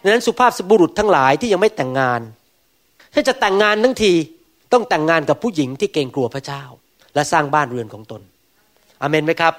[0.03, 2.21] ดังนั้นสุภาพสบุรุษทั้งหลายที่ยังไม่แต่งงาน
[3.13, 4.13] ถ้าจะแต่งงานทั้งที
[4.73, 6.63] ต้องแต่งงานกับผู้หญิงที่เกรงกลัวพระเจ้า
[7.15, 8.21] และสร้างบ้านเรือนของตน
[9.01, 9.53] อเมนไหมครับ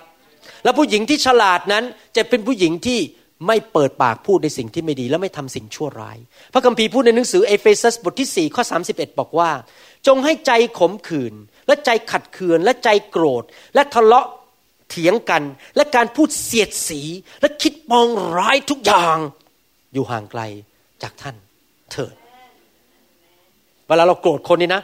[0.65, 1.85] แล้วผู้หญิงที่ฉลาดนั้น
[2.17, 3.01] จะเป็นผู้หญิงที่
[3.47, 6.19] ไม่เปิดปากพูดในสิ่งที่ไม่ดีและไม่ทำสิ่งชั่วร้าย
[6.53, 9.51] พระคัมภีร์พูดในหนังสือเอเฟซัสบทที่4ข้อ31 บอกว่า
[10.07, 11.35] จงให้ใจขมขื่น
[11.67, 14.27] และใจขัดเคืองและใจโกรธ และทะเลาะ
[14.89, 15.43] เถียงกัน
[15.77, 17.01] และการพูดเสียดสี
[17.41, 19.19] และคิดปองร้ายทุกอย่าง
[19.95, 20.43] อยู่ห่างไกล
[21.03, 21.37] จากท่าน
[21.93, 22.15] เถิด
[23.87, 24.83] เวลาเราโกรธคนนี่นะ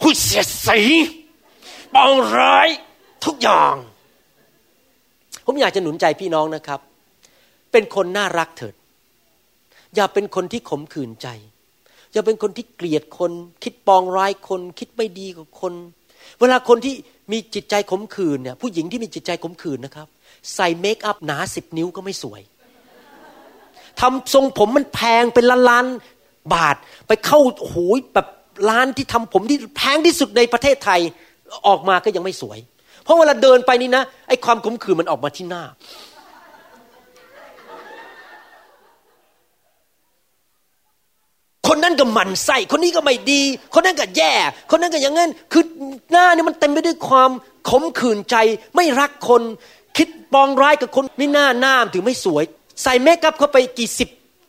[0.00, 0.80] พูดเสียดสี
[1.94, 2.68] ปองร้าย
[3.24, 3.74] ทุกอย่าง
[5.44, 6.80] ผมอยากจะหนุนใจพี่น้องนะครับ
[7.72, 8.74] เป็นคนน่ารักเถิด
[9.94, 11.28] อย่าเป็นคนที่ขมขื่นใจ
[12.12, 15.72] อย่าเป็นคนที่เกลียดคน คิดปองร้ายคน คิดไม่ดีกับคน
[16.40, 16.94] เวลาคนที่
[17.32, 20.08] มีจิตใจขมขื่นเนี่ยผู้หญิงที่มีจิตใจขมขื่นนะครับ
[20.54, 22.42] ใส่เมคอัพหนาสิบนิ้วก็ไม่สวย
[24.00, 25.86] ทำทรงผมมันแพงเป็นล้านล้าน
[26.54, 26.76] บาท
[27.06, 28.26] ไปเข้าโอ้ยแบบ
[28.68, 31.00] ร้านที่ทำผมที่แพงที่สุดในประเทศไทย
[31.66, 32.58] ออกมาก็ยังไม่สวย
[33.02, 35.64] เพราะเวลาเดินไปนี่นะไอ้ความขมขื่นมันออกมาที่หน้า
[41.68, 43.42] คนนั้นก็หมันไส้คนนี้ก็ไม่ดี
[43.74, 44.34] คนนั้นก็แย่
[44.70, 45.64] คนนั้นก็อย่างนั้นคือ
[46.10, 47.30] หน้านี่มันเต็มไปด้วยความ
[47.68, 48.36] ขมขื่นใจ
[48.76, 49.42] ไม่รักคน
[49.96, 52.44] คิดปองร้ายกับคนไม่น่าหน้าถึงไม่สวย
[52.82, 54.08] ใส่เมคอัพเข้าไปกี่สิบ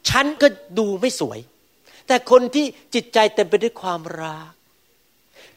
[0.10, 0.48] ชั้นก็
[0.80, 1.40] ดูไม่สวย
[2.08, 4.52] แต่คนที่จิตใจเต็มไปด้วยความรัก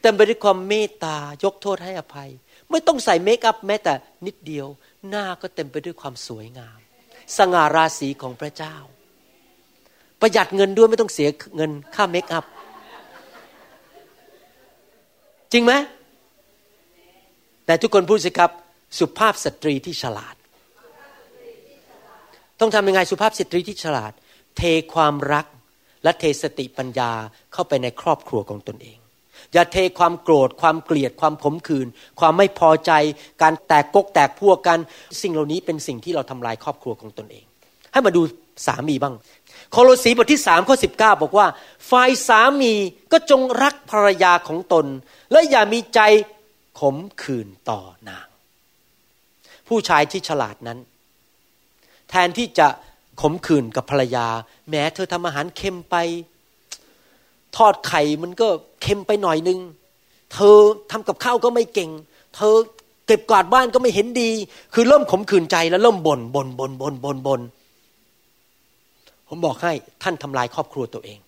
[0.01, 2.29] เต็มไปด้วยความเมตตายกโทษให้อภัย
[2.69, 3.93] ไม่ต้องใส่เมคอัพแม้แต่
[4.25, 4.67] นิดเดียว
[5.09, 6.79] หน้าก็เต็มไปด้วยความสวยงาม
[7.37, 8.75] สง่าราศีของพระเจ้า
[10.19, 12.45] ประหยัดเงินด้วยไม่ต้องเสียเงินค่าเมคอัพ
[15.51, 15.73] จริงไหม
[17.65, 18.51] แต่ทุกคนพูดสิครับ
[18.97, 20.35] สุภาพสตรีที่ฉลาด
[22.59, 24.11] ต้องทำยังไงสุภาพสตรีที่ฉลาด
[24.57, 24.61] เท
[24.93, 25.45] ความรัก
[26.03, 27.11] และเทสติปัญญา
[27.53, 28.97] เข้าไปในครอบครัวของตนเอง
[29.53, 31.87] อย่าเทความโกรธ ความเกลียดความขมขื่น
[32.19, 32.91] ความไม่พอใจ
[33.41, 34.79] การแตกกกแตกพวกกัน
[35.21, 37.45] สิ่งเหล่านี้เป็นสิ่งที่เราทำลายครอบครัวของตนเอง
[37.91, 38.21] ให้มาดู
[38.65, 39.15] สามีบ้าง
[39.71, 41.47] โคโลสีบทที่สามข้อสิบเก้าบอกว่า
[41.89, 42.73] ฝ่ายสามี
[43.11, 44.85] ก็จงรักภรรยาของตน
[45.31, 45.99] และอย่ามีใจ
[46.79, 48.27] ขมขื่นต่อนาง
[49.67, 50.79] ผู้ชายที่ฉลาดนั้น
[52.09, 52.67] แทนที่จะ
[53.21, 54.27] ขมขื่นกับภรรยา
[54.69, 55.95] แม้เธอทำอาหารเค็มไป
[57.57, 58.47] ทอดไข่มันก็
[58.81, 59.59] เค็มไปหน่อยนึง
[60.33, 60.57] เธอ
[60.91, 61.89] ทำกับข้าวก็ไม่เก่ง
[62.35, 62.55] เธอ
[63.07, 64.31] เก็บกวาดบ้านก็ไม่เห็นดี
[64.73, 67.41] คือเริ่มขมขื่นใจแล้วเริ่มบน่นบ่นบ่นบ่นบ่นบ่น
[69.27, 69.71] ผมบอกให้
[70.03, 71.19] ท่านทำลายครอบครัวตัวเอง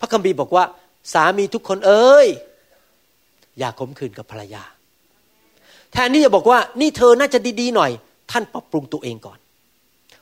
[0.00, 0.64] พระคัมภีร์บอกว่า
[1.12, 2.28] สามีทุกคนเอ้ย
[3.58, 4.62] อย่าขมขื่นกับภรรยา
[5.92, 7.90] แทนที่จะบอกว่า นี่เธอน่าจะดีๆหน่อย
[8.30, 9.38] ท่านปรับปรุงตัวเองก่อน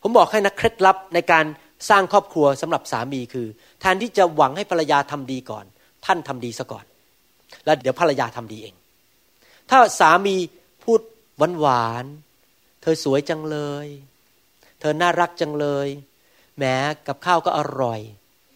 [0.06, 1.44] ผมบอกให้นะเคล็ดลับในการ
[1.90, 3.46] สร้างครอบครัวสำหรับสามีคือ
[3.80, 5.64] แทนที่จะหวังให้ภรรยาทำดีก่อน
[6.06, 6.84] ท่านทำดีซะก่อน
[7.64, 8.74] แล้วเดี๋ยวภรรยาทำดีเอง
[9.70, 10.36] ถ้าสามี
[10.84, 11.00] พูด
[11.60, 13.86] หวานๆเธอสวยจังเลย
[14.80, 15.88] เธอน่ารักจังเลย
[16.56, 16.64] แหม
[17.06, 18.00] กับข้าวก็อร่อย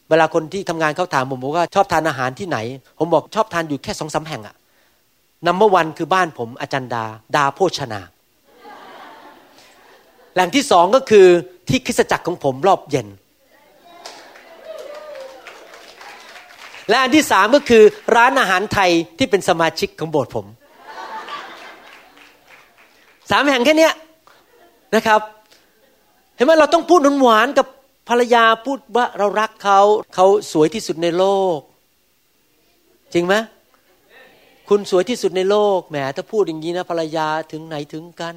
[0.09, 2.59] เวลาคนที่ทำงานเขาถามผมบอกว่าชอบทานอาหารที่ไหน
[2.99, 4.57] ผมบอกชอบทานอยู่แค่สองสาแห่งอะ
[5.47, 7.05] นัมเบอร์วันคือบ้านผมอาจารย์ดา
[7.37, 8.01] ดาโภชนา
[10.39, 11.27] แหล่งที่สองก็คือ
[11.69, 13.09] ที่คริสตจักรของผมรอบเย็น
[16.89, 17.83] และอันที่สามก็คือ
[18.17, 20.47] ร้านอาหารไทยที่เป็นสมาชิกของโบสถ์ผม
[23.31, 23.91] สามแห่งแค่นี้
[24.95, 25.21] นะครับ
[26.35, 27.67] เห็นไหมเราต้องพูดหวานกับ
[28.09, 29.81] ภรรยาพูดว่าเรารักเขา
[30.15, 31.25] เขาสวยที่สุดในโล
[31.57, 31.59] ก
[33.13, 33.35] จริงไหม
[34.69, 38.37] คุณสวยที่สุดในโลกแหมถ้าพูดอย่างนี้นะภรรยาถึงไหนถึงกัน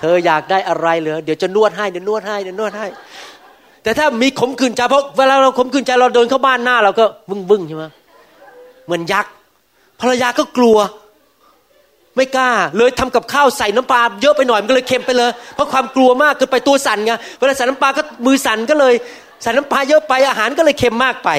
[0.00, 2.86] เธออยากได้อะไรเหรอเดี๋ยวจะนวดให้เดี๋ยวนวดให้เดี๋ยวนวดให้
[3.82, 7.84] แต่ถ้ามีขมขื่นใจเพราะเวลาเราขมขื่นใจเราเดินเข้าบ้านหน้าเราก็บึ้งบึ้งใช่ไหม
[8.86, 9.32] เหมือนยักษ์
[10.00, 10.78] ภรรยาก็กลัว
[12.16, 18.94] ไม่กล้า เลยทำกับข้าวใส่น้ำปลาเยอะไปหน่อยมันก็เลยเค็มไปเลย เพราะความกลัวมากเกินไปตัวสั่นไงเวลาใส่น้ำปลาก็มือสั่นก็เลย
[19.42, 21.30] ใส่น้ำปลาเยอะไปอาหารก็เลยเค็มมากไป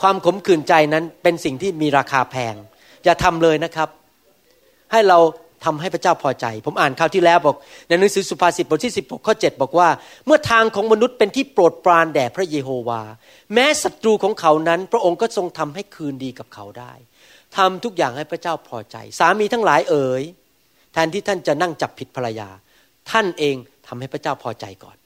[0.00, 2.54] ความขมขื่นใจนั้นเป็นสิ่งที่มีราคาแพง
[3.04, 3.88] อย่าทำเลยนะครับ
[4.92, 5.18] ให้เรา
[5.64, 7.56] ทำให้พระเจ้าพอใจ ผมอ่านคราวที่แล้วบอก
[7.88, 9.88] ในหนังสือสุภาษิตบทที่ 16 ข้อ 7 บอกว่า
[10.26, 13.02] เมื่อทางของมนุษย์เป็นที่โปรดปรานแด่พระเยโฮวา
[13.54, 16.92] แม้ศัตรูของเขานั้น พระองค์ก็ทรงทำให้คืนดีกับเขาได้
[17.56, 20.22] ทำทุกอย่างให้พระเจ้าพอใจ สามีทั้งหลายเอ๋ย
[20.92, 22.48] แทนที่ท่านจะนั่งจับผิดภรรยา
[23.10, 23.56] ท่านเอง
[23.86, 24.96] ทำให้พระเจ้าพอใจก่อน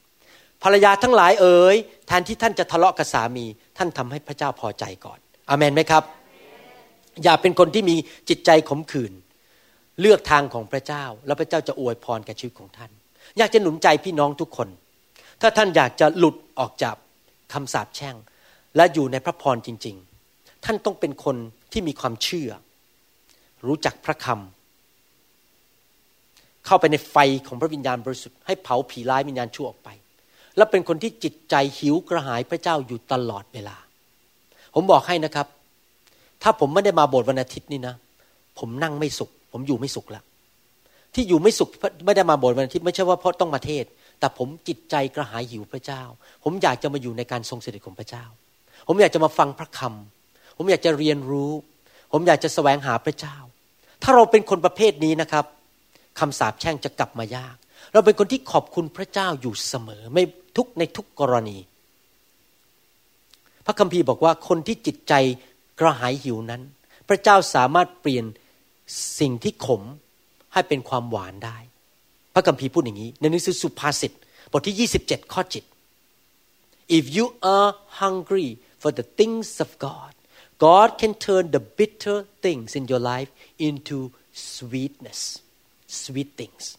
[0.62, 1.76] ภรรยาทั้งหลายเอ๋ย
[2.06, 3.46] แทนที่ท่านจะทะเลาะกับสามี
[3.78, 6.04] ท่านทำให้พระเจ้าพอใจก่อนอเมนไหมครับ
[7.24, 7.96] อย่าเป็นคนที่มี
[8.28, 9.12] จิตใจขมขื่น
[10.00, 12.90] เลือกทางของพระเจ้า แล้วพระเจ้าจะอวยพรแก่ชีวิตของท่าน
[13.38, 14.68] อยากจะหนุนใจพี่น้องทุกคน
[15.40, 16.96] ถ้าท่านอยากจะหลุดออกจาก
[17.52, 18.16] คำสาปแช่ง
[18.76, 19.96] และอยู่ในพระพรจริง
[20.30, 21.36] ๆ ท่านต้องเป็นคน
[21.72, 22.50] ที่มีความเชื่อ
[23.66, 27.16] รู้จักพระคำเข้าไปในไฟ
[27.46, 29.88] ของพระวิญญาณบริสุทธิ์ให้เผาผีร้ายวิญญาณชั่วออกไป
[30.56, 33.76] และเป็นคนที่จิตใจหิวกระหายพระเจ้าอยู่ตลอดเวลา
[34.74, 35.46] ผมบอกให้นะครับ
[36.42, 37.94] ถ้าผมไม่ได้มาโบสถ์วันอาทิตย์นี่นะ
[38.58, 40.24] ผมนั่งไม่สุข ผมอยู่ไม่สุขแล้ว
[41.14, 41.68] ที่อยู่ไม่สุข
[42.06, 43.84] ไม่ได้มาบสถ์วันอาทิตย์ไม่ใช่ว่าเพราะต้องมาเทศ
[44.18, 46.02] แต่ผมจิตใจกระหายหิวพระเจ้า
[46.44, 48.24] ผมอยากจะมาอยู่ในการทรงเสด็จของพระเจ้า
[48.88, 51.50] ผมอยากจะมาฟังพระคำผมอยากจะเรียนรู้
[52.12, 53.36] ผมอยากจะแสวงหาพระเจ้า
[54.02, 55.44] ถ้าเราเป็นคนประเภทนี้นะครับ
[56.18, 57.56] คำสาปแช่งจะกลับมายาก
[57.92, 60.22] เราเป็นคนที่ขอบคุณพระเจ้าอยู่เสมอ ไม่
[60.56, 61.58] ทุกในทุกกรณี
[63.66, 65.14] พระคัมภีร์บอกว่าคนที่จิตใจ
[65.80, 66.62] กระหายหิวนั้น
[67.08, 68.24] พระเจ้าสามารถเปลี่ยน
[69.18, 69.82] สิ่งที่ขม
[70.52, 71.58] ให้เป็นความหวานได้
[72.34, 74.12] พระคัมภีร์พูดอย่างนี้ ในหนังสือสุภาษิต
[74.50, 75.64] บทที่ 27 ข้อจิต
[76.98, 77.26] if you
[77.56, 77.70] are
[78.00, 80.12] hungry for the things of God
[80.62, 85.42] God can turn the bitter things in your life into sweetness,
[85.88, 86.78] sweet things.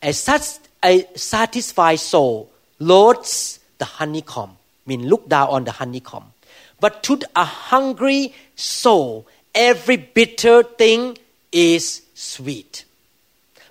[0.00, 2.48] A, such, a satisfied soul
[2.78, 4.56] loads the honeycomb,
[4.86, 6.32] mean look down on the honeycomb.
[6.78, 11.18] But to a hungry soul, every bitter thing
[11.52, 11.84] is
[12.14, 12.72] sweet.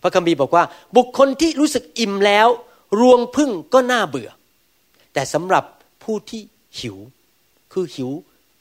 [0.01, 0.63] พระคัมภีร์บอกว่า
[0.97, 2.47] บุคคลที่รู้สึกอิ่มแล้ว
[2.99, 4.29] รวงพึ่งก็น่าเบื่อ
[5.13, 5.63] แต่สำหรับ
[6.03, 6.41] ผู้ที่
[6.79, 6.97] หิว
[7.73, 8.11] คือหิว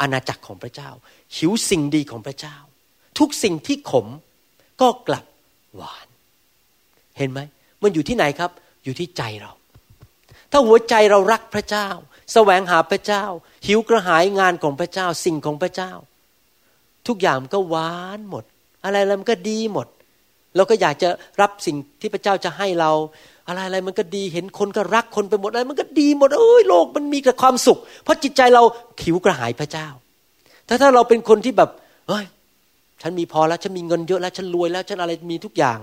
[0.01, 0.91] อาณาจักรของพระเจ้า
[1.37, 2.57] หิวสิ่งดีของพระเจ้า
[3.19, 4.07] ทุกสิ่งที่ขม
[4.81, 5.25] ก็กลับ
[5.77, 6.07] หวาน
[7.19, 7.41] เห็นไหม
[7.83, 8.51] มันอยู่ที่ไหนครับ
[8.85, 9.53] อยู่ที่ใจเรา
[10.51, 11.89] ถ้าหัวใจเรารักพระเจ้า
[12.33, 13.25] แสวงหาพระเจ้า
[13.67, 15.93] หิวกระหายงานของพระเจ้า สิ่งของพระเจ้า
[17.09, 18.45] ทุกอย่างก็หวานหมด
[18.85, 19.87] อะไรอะไรมันก็ดีหมด
[20.57, 21.09] เราก็อยากจะ
[21.41, 22.91] รับสิ่งที่พระเจ้าจะให้เรา
[23.49, 28.63] อะไรอะไรมันก็ดีเห็นคนก็รักคนไปหมดอะไรมันก็ดีหมดเอ้ยโลกมันมีแต่ความสุข เพราะจิตใจเรา
[29.01, 29.89] ขิวกระหายพระเจ้า
[30.67, 31.71] แต่ถ้าเราเป็นคนที่แบบ
[32.09, 32.25] เฮ้ย
[33.03, 35.79] ฉันมีพอแล้วฉันมีเงินเยอะแล้วฉันรวยแล้วฉันอะไรมีทุกอย่าง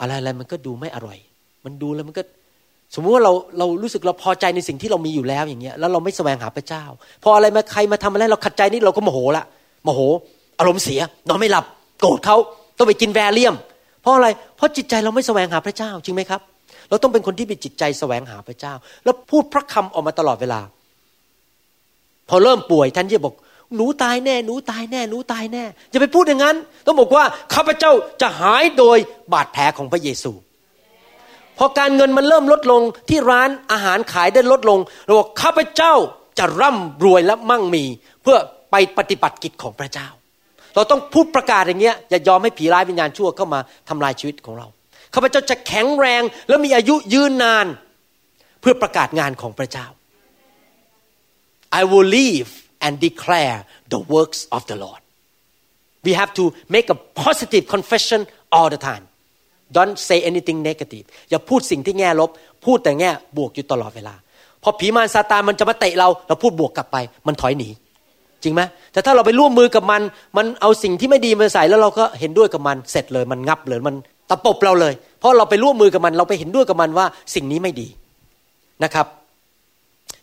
[0.00, 1.18] อะไรอะไรมันก็ดูไม่อร่อย
[1.64, 2.22] มันดูแล้วมันก็
[2.94, 6.84] สมมุติว่าเราเรารู้สึกเราพอใจในสิ่งที่เรามีอยู่แล้วอย่างเงี้ยแล้วเราไม่แสวงหาพระเจ้า
[7.22, 9.44] พออะไรมาใครมาทำอะไรเราขัดใจนี่เราก็โมโหละ
[9.88, 10.00] มโห
[10.58, 11.64] อารมณ์เสีย นอนไม่หลับ
[11.98, 12.36] โกรธเขา
[12.78, 13.54] ต้องไปกินแวเลียม
[14.02, 16.40] เพราะอะไร เพราะจิตใจเราไม่แสวงหาพระเจ้าจริงไหมครับ
[16.88, 18.74] เราต้องเป็นคนที่มีจิตใจแสวงหาพระเจ้า
[19.04, 20.60] แล้วพูดพระคำออกมาตลอดเวลา
[22.28, 23.34] พอเริ่มป่วยท่านจะบอก
[23.76, 27.24] หนูตายแน่หนูตายแน่หนูตายแน่อย่าไปพูดอย่างนั้น ต้องบอกว่า
[27.54, 28.98] ข้าพเจ้าจะหายโดย
[29.32, 30.32] บาดแผลของพระเยซู
[31.58, 35.94] พอการเงินมันเริ่มลดลงที่ร้านอาหารขายได้ลดลงเราบอกข้าพเจ้า
[36.38, 37.84] จะร่ำรวยและมั่งมี
[38.22, 38.38] เพื่อ
[38.70, 40.08] ไปปฏิบัติกิจของพระเจ้า
[40.74, 44.66] เราต้องพูดประกาศอย่างเงี้ยอย่ายอมให้ผีร้ายวิญญาณชั่วเข้ามาทำลายชีวิตของเรา
[45.14, 47.66] ข้าพเจ้าจะแข็งแรงและมีอายุยืนนาน
[48.60, 49.86] เพื่อประกาศงานของพระเจ้า
[51.80, 52.50] I will live
[52.84, 53.58] and declare
[53.92, 55.00] the works of the Lord
[56.06, 56.44] we have to
[56.74, 58.20] make a positive confession
[58.54, 59.04] all the time
[59.76, 62.30] don't say anything negative อย่าพูดสิ่งที่แง่ลบ
[62.64, 64.14] พูดแต่แง่บวกอยู่ตลอดเวลา
[64.62, 66.96] พอผีมารซาตานมันจะมาเตะเรา เราพูดบวกกลับไป
[67.26, 67.68] มันถอยหนี
[68.42, 68.62] จริงไหม
[68.92, 70.02] แต่ถ้าเราไปร่วมมือกับมัน
[70.36, 73.94] มันเอาสิ่งที่ไม่ดีมาใส่แล้วเราก็เห็นด้วยกับมันเสร็จเลย มันงับเลยมัน
[74.30, 77.88] ตะปบเราเลย เพราะเราไปร่วมมือกับมัน เราไปเห็นด้วยกับมันว่าสิ่งนี้ไม่ดี
[78.84, 79.06] นะครับ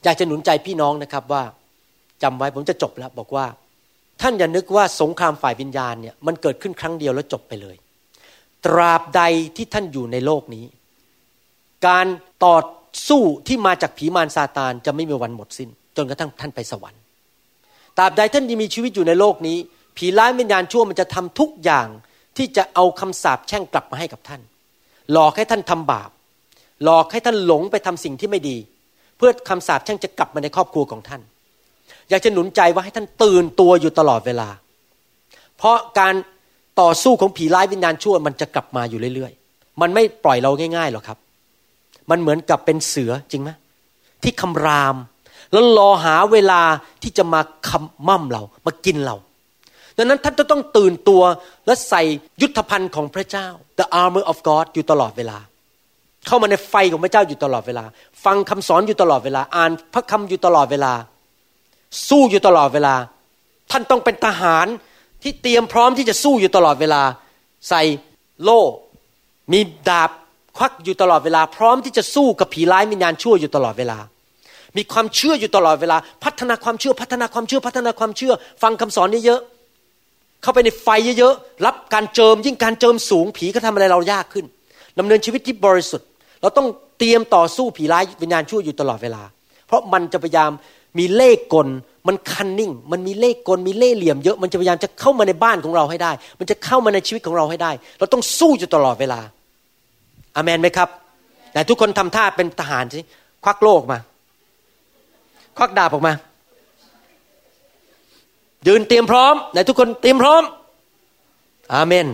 [0.03, 1.43] อยากจะหนุนใจพี่น้องนะครับว่า
[2.23, 3.45] จำไว้ผมจะจบแล้ว บอกว่า
[4.21, 7.75] ท่านอย่านึกว่าสงครามฝ่ายวิญญาณเนี่ยมันเกิดขึ้นครั้งเดียวแล้วจบไปเลย
[8.65, 9.21] ตราบใด
[9.55, 10.65] ที่ท่านอยู่ในโลกนี้
[11.87, 12.07] การ
[12.45, 12.57] ต่อ
[13.09, 17.01] สู้ที่มาจากผีมารซาตานจะไม่มีวันหมดสิน้น จนกระทั่งท่านไปสวรรค์
[17.97, 19.57] ตราบใดท่านยังมีชีวิตอยู่ในโลกนี้
[19.97, 21.87] ผีร้ายวิญญาณชั่วมันจะทำทุกอย่าง
[22.37, 24.41] ที่จะเอาคำสาปแช่งกลับมาให้กับท่าน
[25.11, 26.09] หลอกให้ท่านทำบาป
[26.83, 28.57] หลอกให้ท่านหลงไปทำสิ่งที่ไม่ดี
[29.17, 31.21] เพื่อคำสาปแช่งจะกลับมาในครอบครัวของท่าน
[32.09, 34.49] อยากจะหนุนใจว่าให้ท่านตื่นตัวอยู่ตลอดเวลา
[35.57, 36.13] เพราะการ
[36.81, 41.17] ต่อสู้ของผีร้ายวิญญาณชั่วมันจะกลับมาอยู่เรื่อยๆ มันไม่ปล่อยเราง่ายๆหรอกครับ
[42.09, 43.49] มันเหมือนกับเป็นเสือจริงไหม
[44.23, 44.95] ที่คำราม
[45.55, 46.61] แล้วรอหาเวลา
[47.03, 49.15] ที่จะมาคำมั่มเรา มากินเรา
[49.97, 51.21] ดังนั้นท่านจะต้องตื่นตัว
[51.65, 52.01] และใส่
[52.41, 53.47] ยุทธภัณฑ์ของพระเจ้า
[53.79, 55.37] the armor of God อยู่ตลอดเวลา
[56.27, 57.83] เข้ามาในไฟของพระเจ้าอยู่ตลอดเวลา
[58.25, 60.93] ฟังคำสอนอยู่ตลอดเวลา อ่านพระคำอยู่ตลอดเวลา
[62.09, 62.95] สู้อยู่ตลอดเวลา
[63.71, 64.67] ท่านต้องเป็นทหาร
[65.23, 67.01] ที่เตรียมพร้อมที่จะสู้อยู่ตลอดเวลา
[67.69, 67.81] ใส่
[68.43, 68.61] โล่
[69.51, 70.11] มีดาบ
[70.57, 73.97] ควักอยู่ตลอดเวลา พร้อมที่จะสู้กับผีร้ายวิญญาณชั่วอยู่ตลอดเวลา
[74.77, 80.87] มีความเชื่ออยู่ตลอดเวลา พัฒนาความเชื่อพัฒนาความเชื่อพัฒนาความเชื่อ ฟังคำสอนเยอะๆเข้าไปในไฟ
[81.19, 84.45] เยอะๆรับการเจิมยิ่งการเจิมสูงผีก็ทำอะไรเรายากขึ้น
[84.99, 86.07] ดำเนินชีวิตที่บริสุทธิ์
[86.41, 86.67] เราต้อง
[86.99, 89.23] เตรียมต่อสู้ผีร้ายวิญญาณชั่วอยู่ตลอดเวลา
[89.67, 90.51] เพราะมันจะพยายาม
[90.99, 91.67] มีเลขกล
[92.07, 99.19] มันคันนิ่ง มันมีเล่กล มีเล่เหลี่ยมเยอะ มันจะพยายามจะเข้ามาในบ้านของเราให้ได้ มันจะเข้ามาในชีวิตของเราให้ได้ เราต้องสู้อยู่ตลอดเวลา
[100.35, 100.89] อามนไหมครับ
[101.53, 102.99] แต่ทุกคนทำท่าเป็นทหารสิ
[103.43, 103.99] ควักโลกมา
[105.57, 106.13] ควักดาบออกมา
[108.67, 110.43] ยืนเตรียมพร้อมไหนทุกคนเตรียมพร้อม
[111.73, 112.07] อาเมน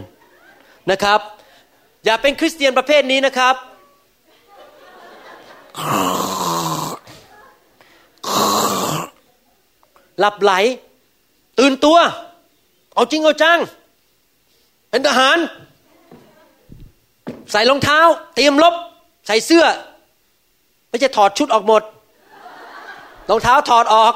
[0.91, 1.19] นะครับ
[2.05, 3.55] อย่าเป็นคริสเตียนประเภทนี้นะครับ
[10.19, 10.53] หลับไหล
[11.59, 11.97] ตื่นตัว
[12.93, 13.59] เอาจริงเอาจัง
[14.89, 15.37] เป็นทหาร
[17.51, 17.99] ใส่รองเท้า
[18.35, 18.73] เตรียมลบ
[19.27, 19.65] ใส่เสื้อ
[20.89, 21.81] ไม่ใช่ถอดชุดออกหมด
[23.29, 24.13] รองเท้าถอดออก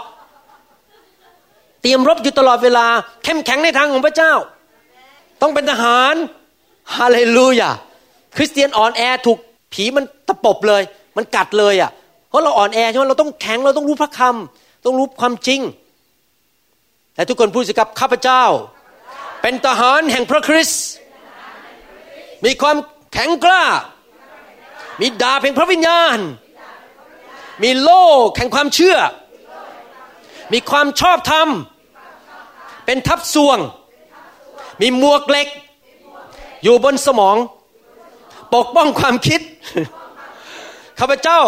[1.82, 2.86] เตรียมรบอยู่ตลอดเวลา
[3.24, 4.34] เข้มแข็งในทางของพระเจ้า
[5.42, 6.16] ต้องเป็นทหาร
[6.96, 7.72] ฮาเลลูยา
[8.36, 9.38] คริสเตียนอ่อนแอถูก
[9.74, 10.82] ผีมันตะปบเลย
[11.18, 11.92] มันกัดเลยอะ
[12.30, 15.62] เพราะเราอ่อนแอใช่ไหมเราต้องแข็งเราต้องรู้พระคำต้องรู้ความจริง
[17.16, 18.44] และทุกคนพูดสิครับข้าพเจ้า
[19.42, 20.84] เป็นทหารแห่งพระคริสต์
[22.46, 22.78] มีความ
[23.14, 23.64] แข็งกล้า
[25.02, 26.18] มีดาบแห่งพระวิญญาณ
[27.64, 27.90] มีโล
[28.36, 28.98] แห่งความเชื่อ
[30.54, 31.48] มีความชอบธรรม
[32.86, 33.58] เป็นทับสวง
[34.82, 35.48] มีหมวกเหล็ก
[36.64, 37.38] อยู่บนสมอง
[38.54, 39.42] ปกป้องความคิด
[41.00, 41.40] ข้าพเจ้า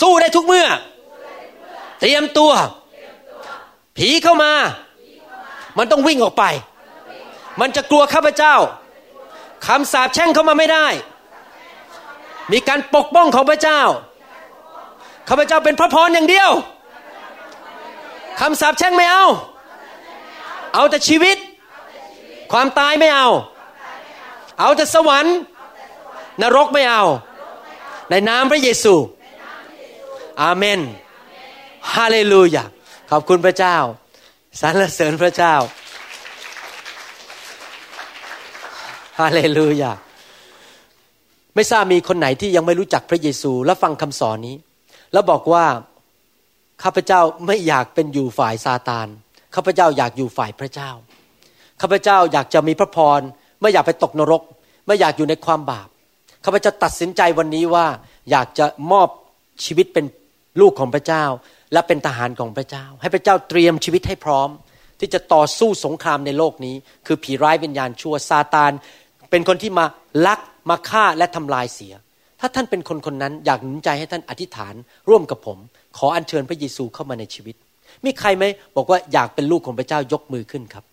[0.00, 0.66] สู้ได้ทุกเมื่อ
[2.00, 2.52] เตรียมตัว
[3.96, 4.52] ผีเข้ามา
[5.78, 6.44] มันต้องวิ่งออกไป
[7.60, 8.54] มันจะกลัวข้าพเจ้า
[9.66, 10.86] คำสาปแช่งเข้ามาไม่ได้
[12.52, 13.82] มีการปกป้องของพระเจ้า
[15.28, 16.50] ข้าพเจ้าเป็นพระพรอย่างเดียว
[18.40, 19.24] คำสาปแช่งไม่เอา
[20.74, 21.36] เอาแต่ชีวิต
[22.52, 23.28] ความตายไม่เอา
[24.60, 25.36] เอาแต่สวรรค์
[26.42, 27.04] นรกไม่เอา
[28.10, 28.94] ในนามพระเยซู
[30.42, 30.80] อาเมน
[31.94, 32.64] ฮาเลลูยา
[33.10, 33.76] ขอบคุณพระเจ้า
[34.60, 35.54] สรรเสริญพระเจ้า
[39.20, 39.92] ฮาเลลูยา
[41.54, 44.56] ไม่ทราบมีคนไหนที่ยังไม่รู้จักพระเยซู และฟังคำสอนนี้
[45.12, 45.64] แล้วบอกว่า
[46.82, 49.08] ข้าพเจ้าไม่อยากเป็นอยู่ฝ่ายซาตาน
[49.54, 50.90] ข้าพเจ้าอยากอยู่ฝ่ายพระเจ้า
[51.80, 53.20] ข้าพเจ้าอยากจะมีพระพร
[53.60, 54.42] ไม่อยากไปตกนรก
[54.86, 55.88] ไม่อยากอยู่ในความบาป
[56.44, 57.86] ข้าพเจ้าตัดสินใจวันนี้ว่า
[58.30, 59.08] อยากจะมอบ
[59.64, 60.04] ชีวิตเป็น
[60.60, 61.24] ลูกของพระเจ้า
[61.72, 64.48] และเป็นทหารของพระเจ้า ให้พระเจ้าเตรียมชีวิตให้พร้อม
[65.00, 66.74] ที่จะต่อสู้สงครามในโลกนี้
[67.06, 68.72] คือผีร้ายวิญญาณชั่วซาตาน
[69.30, 69.84] เป็นคนที่มา
[70.26, 70.40] ลัก
[70.70, 71.94] มาฆ่าและทำลายเสีย
[72.44, 74.74] ถ้าท่านเป็นคนคนนั้นอยากหนุนใจให้ท่านอธิษฐาน
[75.08, 75.58] ร่วมกับผม
[75.96, 77.56] ขออัญเชิญพระเยซูเข้ามาในชีวิต
[78.04, 78.44] มีใครไหม
[78.76, 80.84] บอกว่าอยากเป็นลูกของพระเจ้ายกมือขึ้นครับ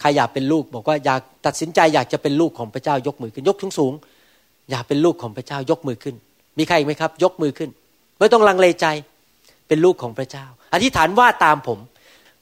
[0.00, 3.92] ใครอยากเป็นลูกบอกว่าอยากตัดสินใจอยากจะเป็นลูกของพระเจ้ายกมือขึ้นยกสูงสูง
[4.70, 6.14] อยากเป็นลูกของพระเจ้ายกมือขึ้น
[6.58, 7.70] มีใครอีกไหมครับ ยกมือขึ้น
[8.18, 8.86] ไม่ต้องลังเลใจ
[9.68, 11.78] เป็นลูกของพระเจ้า อธิษฐานว่าตามผม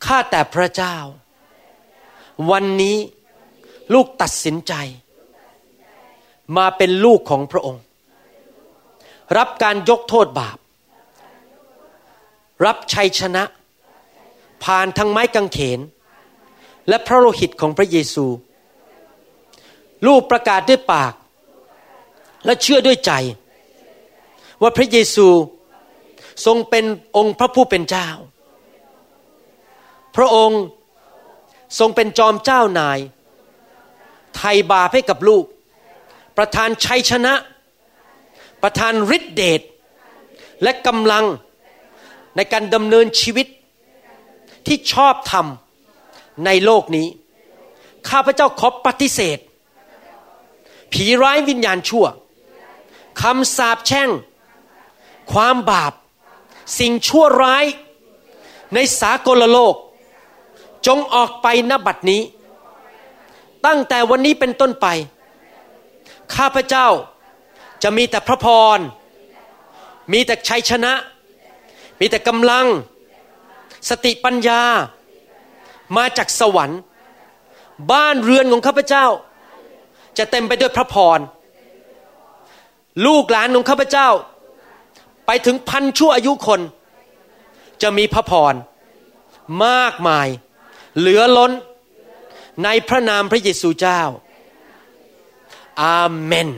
[0.05, 0.97] ข้าแต่พระเจ้า
[2.51, 2.97] วันนี้
[3.95, 4.74] ลูกตัดสินใจ
[6.57, 7.82] มาเป็นลูกของพระองค์
[9.37, 10.59] รับการยกโทษบาป
[12.64, 13.43] รับชัยชนะ
[14.64, 15.81] ผ่านทางไม้กางเขน
[16.89, 18.26] และพระโลหิตของพระเยซู
[20.07, 21.14] ลูกประกาศด้วยปาก
[22.45, 23.12] และเชื่อด้วยใจ
[24.62, 25.28] ว่าพระเยซู
[26.47, 26.85] ทรงเป็น
[27.16, 28.09] องค์พระผู้เป็นเจ้า
[30.16, 30.62] พระองค์
[31.78, 32.99] ทรงเป็นจอมเจ้านาย
[34.37, 35.45] ไถ่บาปให้กับลูก
[36.37, 37.35] ประทานชัยชนะ
[38.63, 39.61] ประทานฤทธิเดช
[40.63, 41.25] และกำลัง
[42.37, 43.47] ในการดำเนินชีวิต
[44.67, 45.47] ที่ชอบธรรม
[46.47, 47.07] ในโลกนี้
[48.09, 49.39] ข้าพเจ้าขอปฏิเสธ
[50.93, 52.07] ผีร้ายวิญญาณชั่ว
[53.23, 54.09] คำสาปแช่ง
[55.33, 55.93] ความบาป
[56.79, 57.65] สิ่งชั่วร้าย
[58.75, 59.75] ในสากลโลก
[60.87, 62.23] จงออกไปณบัดนี้
[63.67, 64.87] ตั้งแต่วันนี้เป็นต้นไป
[66.35, 66.87] ข้าพเจ้า
[67.83, 68.78] จะมีแต่พระพร
[70.12, 70.93] มีแต่ชัยชนะ
[72.01, 72.66] มีแต่กำลัง
[73.89, 74.62] สติปัญญา
[75.97, 76.81] มาจากสวรรค์
[77.93, 79.07] บ้านเรือนของข้าพเจ้า
[80.18, 81.18] จะเต็มไปด้วยพระพร
[83.07, 84.09] ลูกหลานของข้าพเจ้า
[85.26, 86.61] ไปถึงพันชั่วอายุคน
[87.83, 88.55] จะมีพระพร
[89.66, 90.28] มากมาย
[90.99, 91.53] เหลือล้น
[92.64, 94.01] ในพระนามพระเยซูเจ้า
[95.83, 96.49] อาเมน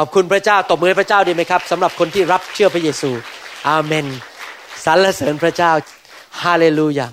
[0.00, 3.10] ขอบคุณพระเจ้าตบมือพระเจ้าดีไหมครับสำหรับคนที่รับเชื่อพระเยซู
[3.68, 4.06] อาเมน
[4.84, 5.72] สรรเสริญพระเจ้า
[6.42, 7.06] ฮาเลลูยา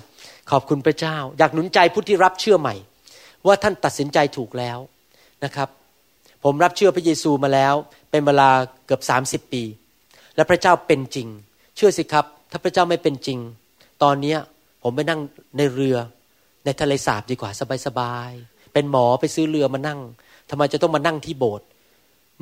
[0.50, 2.74] ขอบคุณพระเจ้า อยากหนุนใจผู้ที่รับเชื่อใหม่
[3.46, 4.78] ว่าท่านตัดสินใจถูกแล้ว
[5.44, 5.68] นะครับ
[6.44, 7.74] ผมรับเชื่อพระเยซูมาแล้ว
[8.10, 8.50] เป็นเวลา
[8.86, 9.62] เกือบ 30 ปี
[10.36, 11.28] และพระเจ้าเป็นจริง
[11.76, 13.38] เชื่อสิครับ ถ้าพระเจ้าไม่เป็นจริง
[14.02, 14.36] ตอนนี้
[14.82, 15.20] ผมไปนั่ง
[15.56, 15.96] ในเรือ
[16.64, 17.50] ในทะเลสาบดีกว่า
[17.86, 20.00] สบายๆเป็นหมอไปซื้อเรือมานั่ง
[20.50, 21.66] ทำไมจะต้องมานั่งที่โบสถ์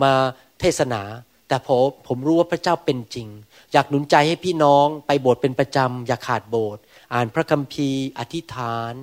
[0.03, 0.13] มา
[0.61, 1.03] เทศนา
[1.49, 3.29] แต่ผมผมรู้ว่าพระเจ้าเป็นจริง
[3.73, 6.83] อยากหนุนใจให้พี่น้องไปโบสถ์เป็นประจำอย่าขาดโบสถ์
[7.15, 8.95] อ่านพระคัมภีร์ อธิษฐาน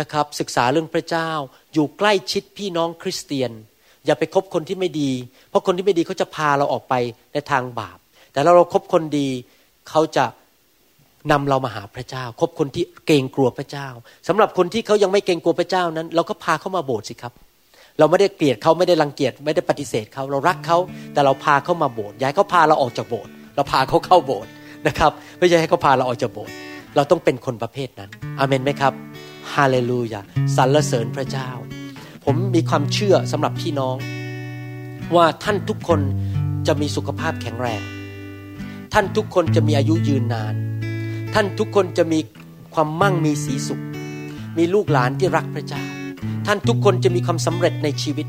[0.00, 1.30] นะครับ ศึกษาเรื่องพระเจ้า
[1.72, 3.50] อยู่ใกล้ชิดพี่น้องคริสเตียน
[4.06, 5.10] อย่าไปคบคนที่ไม่ดี
[5.48, 6.94] เพราะคนที่ไม่ดีเขาจะพาเราออกไป
[7.32, 7.98] ในทางบาป
[8.32, 9.28] แต่เราเราคบคนดี
[9.88, 10.24] เขาจะ
[11.32, 13.88] นำเรามาหาพระเจ้า คบคนที่เกรงกลัวพระเจ้า
[14.28, 17.32] สำหรับคนที่เขายังไม่เกรงกลัวพระเจ้านั้น เราก็พาเขามาโบสถ์สิครับ
[18.00, 20.78] เราไม่ได้เกลียดเขาไม่ได้รังเกียจไม่ได้ปฏิเสธเขาเรารักเขา
[21.12, 24.50] แต่เราพาเขามาโบสถ์ย้ายเขาพาเราออกจากโบสถ์เราพาเขาเข้าโบสถ์
[24.86, 26.54] นะครับไม่ใช่ให้เขาพาเราออกจากโบสถ์
[26.96, 28.92] เราต้องเป็นคนประเภทนั้นอเมนไหมครับ
[29.54, 30.20] ฮาเลลูยา
[30.56, 31.48] สรรเสริญพระเจ้า
[32.24, 33.96] ผมมีความเชื่อสำหรับพี่น้อง
[35.16, 36.00] ว่าท่านทุกคน
[36.66, 37.82] จะมีสุขภาพแข็งแรง
[38.92, 40.54] ท่านทุกคนจะมีอายุยืนนาน
[41.34, 42.18] ท่านทุกคนจะมี
[42.74, 43.80] ความมั่งมีสีสุข
[44.58, 45.82] มีลูกหลานที่รักพระเจ้า
[46.46, 48.26] ท่านทุกคนจะมีความสำเร็จในชีวิต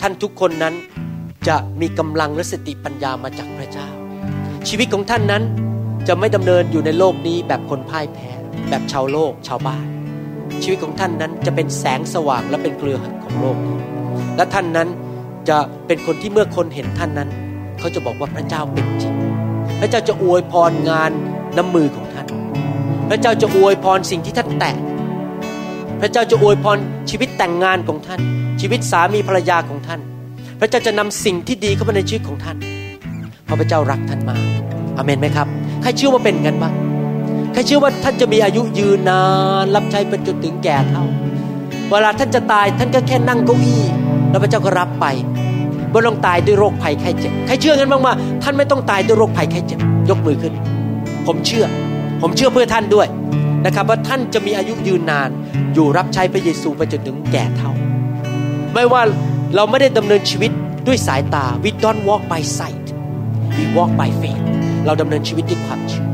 [0.00, 0.74] ท่านทุกคนนั้น
[1.48, 3.88] จะมีกำลังและสติปัญญามาจากพระเจ้า
[4.68, 5.42] ชีวิตของท่านนั้น
[6.08, 8.30] จะไม่ดำเนินอยู่ในโลกนี้แบบคนพ่ายแพ้
[8.68, 9.86] แบบชาวโลกชาวบ้าน
[10.62, 13.76] ชีวิตของท่านนั้นจะเป็นแสงสว่างและเป็นเกลือของโลกนี้
[14.36, 14.88] และท่านนั้น
[15.48, 17.30] จะเป็นคนที่เมื่อคนเห็นท่านนั้น
[17.78, 19.14] เขาจะบอกว่าพระเจ้าเป็นจริง
[19.80, 21.12] พระเจ้าจะอวยพรงาน
[21.56, 22.26] น้ำมือของท่าน
[23.10, 24.76] พระเจ้าจะอวยพรสิ่งที่ท่านแตะ
[26.00, 26.78] พระเจ้าจะอวยพร
[27.10, 28.20] ชีวิตแต่งงานของท่าน
[28.60, 30.00] ชีวิตสามีภรรยาของท่าน
[30.60, 32.56] พระเจ้าจะนำสิ่งที่ดีเข้ามาในชีวิตของท่าน
[33.44, 34.40] เพราะพระเจ้ารักท่านมาก
[34.96, 35.46] อเมนไหมครับ
[35.82, 36.74] ใครเชื่อว่าเป็นกันบ้าง
[37.52, 39.22] ใครเชื่อว่าท่านจะมีอายุยืนนา
[39.64, 41.04] นรับใช้เป็นจนถึงแก่เท่า
[41.90, 43.82] เวลาท่านจะตายท่านก็แค่นั่งเก้าอี้
[44.30, 45.06] แล้วพระเจ้าก็รับไป
[45.90, 49.80] ไม่ต้องตายด้วยโรคภัยไข้เจ็บใครเชื่อกันบ้างว่าท่านไม่ต้องตายด้วยโรคภัยไข้เจ็บ
[50.10, 50.52] ยกมือขึ้น
[51.26, 51.66] ผมเชื่อ
[52.22, 53.06] ผมเชื่อเพื่อท่านด้วย
[53.64, 55.30] นะครับว่าท่านจะมีอายุยืนนาน
[55.74, 57.72] อยู่รับใช้พระเยซูไปจนถึงแก่เท่า
[58.74, 59.02] ไม่ว่า
[59.54, 60.50] เราไม่ได้ดำเนินชีวิต
[60.86, 62.86] ด้วยสายตา we don't walk by sight
[63.56, 64.42] we walk by faith
[64.86, 66.06] เราดำเนินชีวิตด้วยความเชื่อ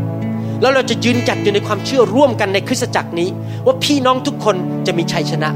[0.60, 3.28] แล้วเราจะยืนจัดอยู่ในความเชื่อร่วมกันในคริสตจักรนี้
[3.66, 5.50] ว่าพี่น้องทุกคนจะมีชัยชนะ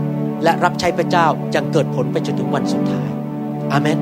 [0.45, 3.11] และรับใช้พระเจ้ายังเกิดผลไปจนถึงวันสุดท้าย
[3.73, 3.99] อาเมน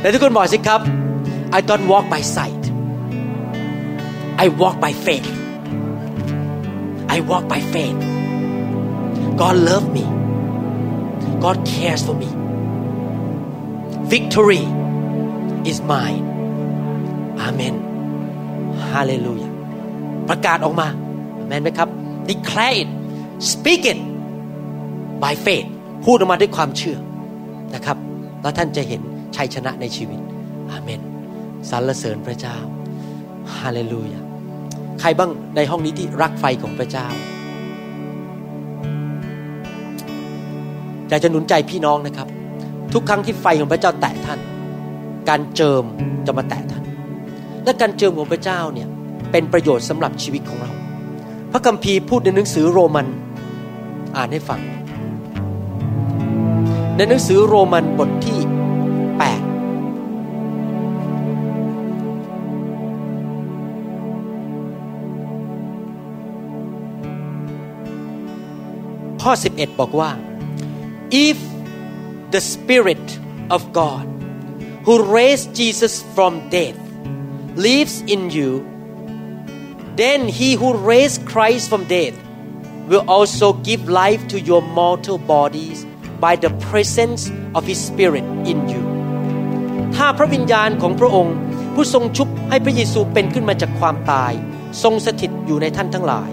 [0.00, 0.80] และทุกคนบอกสิครับ
[1.58, 2.57] I don't walk by sight
[4.44, 5.28] I walk by faith
[7.14, 7.98] I walk by faith
[9.40, 10.04] God love me
[11.44, 12.30] God cares for me
[14.14, 14.64] victory
[15.70, 16.24] is mine
[17.46, 17.74] Amen
[18.92, 19.52] Hallelujah
[20.28, 20.88] ประกาศออกมา
[21.46, 21.88] แมนไหมครับ
[22.30, 22.88] declare it
[23.50, 23.98] speak it
[25.22, 25.66] by faith
[26.04, 26.98] พูดออกมาด้วยความเชื่อ
[27.74, 27.96] นะครับ
[28.42, 29.00] แล้วท่านจะเห็น
[29.36, 30.20] ชัยชนะในชีวิต
[30.70, 31.00] อาเมน
[31.70, 32.56] สรรเสริญพระเจ้า
[33.56, 34.27] ฮาเลลูยา
[35.00, 37.06] ใครบ้างในห้องนี้ที่รักไฟของพระเจ้า
[41.08, 42.28] อยากจะหนุนใจพี่น้องนะครับ
[42.92, 44.40] ทุกครั้งที่ไฟของพระเจ้าแตะท่าน
[45.28, 45.84] การเจิม
[46.26, 46.84] จะมาแตะท่าน
[47.64, 48.88] และการเจิมของพระเจ้าเนี่ย
[49.32, 50.70] เป็นประโยชน์สำหรับชีวิตของเรา
[51.52, 53.06] พระคัมภีร์พูดในหนังสือโรมัน
[54.16, 54.60] อ่านให้ฟัง
[56.96, 58.37] ในหนังสือโรมันบทที่
[69.30, 70.10] ข้อ 11 บอกว่า
[71.26, 71.38] if
[72.34, 73.06] the spirit
[73.54, 74.04] of God
[74.86, 76.80] who raised Jesus from death
[77.68, 78.50] lives in you
[80.02, 82.16] then he who raised Christ from death
[82.90, 85.78] will also give life to your mortal bodies
[86.24, 87.22] by the presence
[87.56, 88.82] of his spirit in you
[89.96, 91.36] ถ้าพระวิญญาณของพระองค์
[91.74, 94.32] ผู้ทรงชุบให้พระเยซูเป็นขึ้นมาจากความตาย
[94.82, 96.30] ทรงสถิตอยู่ในท่านทั้งหลาย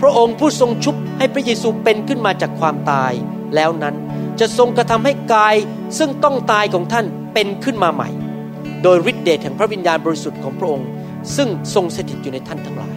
[0.00, 3.12] พระองค์ผู้ทรงชุบให้พระเยซูเป็นขึ้นมาจากความตาย
[3.54, 3.94] แล้วนั้น
[4.40, 5.54] จะทรงกระทำให้กาย
[5.98, 8.08] ซึ่งต้องตายของท่านเป็นขึ้นมาใหม่
[8.82, 10.88] โดยฤทธิเดชแห่งพระวิญญาณบริสุทธิ์ของพระองค์
[11.36, 12.96] ซึ่งทรงสถิตอยู่ในท่านทั้งหลาย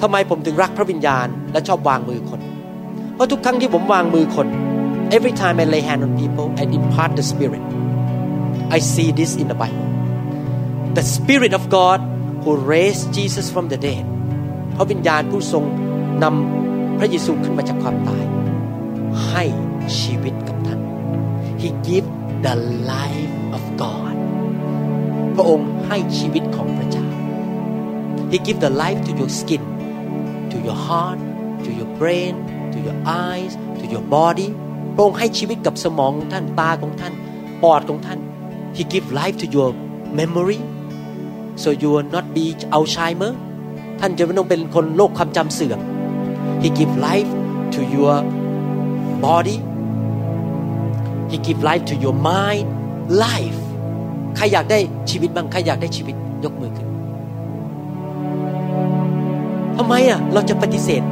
[0.00, 2.40] ทำไมผมถึงรักพระวิญญาณและชอบวางมือคน
[3.14, 4.46] เพราะทุกครั้งที่ผมวางมือคน
[5.16, 7.62] every time I lay hand on people I impart the spirit
[8.76, 9.88] I see this in the Bible
[10.98, 11.98] the spirit of God
[12.42, 14.04] who raised Jesus from the dead
[14.80, 15.64] ระวิญญาณผู้ทรง
[16.22, 18.24] นำพระเยซูขึ้นมาจากความตาย
[19.28, 19.44] ให้
[19.98, 20.80] ชีวิตกับท่าน
[21.60, 22.08] He give
[22.46, 22.54] the
[22.92, 24.14] life of God
[25.34, 27.06] พระองค์ให้ชีวิตของพระเจ้า
[28.30, 29.62] He give the life to your skin
[30.50, 31.20] to your heart
[31.64, 32.34] to your brain
[32.72, 34.48] to your eyes to your body
[34.94, 37.14] พระองค์ให้ชีวิตกับสมองของท่านตาของท่าน
[37.62, 38.18] ปอดของท่าน
[38.76, 39.70] He give life to your
[40.18, 40.60] memory
[41.62, 42.44] so you will not be
[42.76, 43.32] Alzheimer
[44.00, 45.80] ท่านจะไม่ต้องเป็นคนโรคความจำเสื่อม
[46.62, 47.30] He give life
[47.74, 48.14] to your
[49.26, 49.56] body
[51.30, 52.66] He give life to your mind
[53.24, 53.60] life
[54.36, 54.78] ใครอยากได้
[55.10, 56.88] ชีวิตบ้างใครอยากได้ชีวิตยกมือขึ้น
[59.76, 61.02] ทำไมอะเราจะปฏิเสธ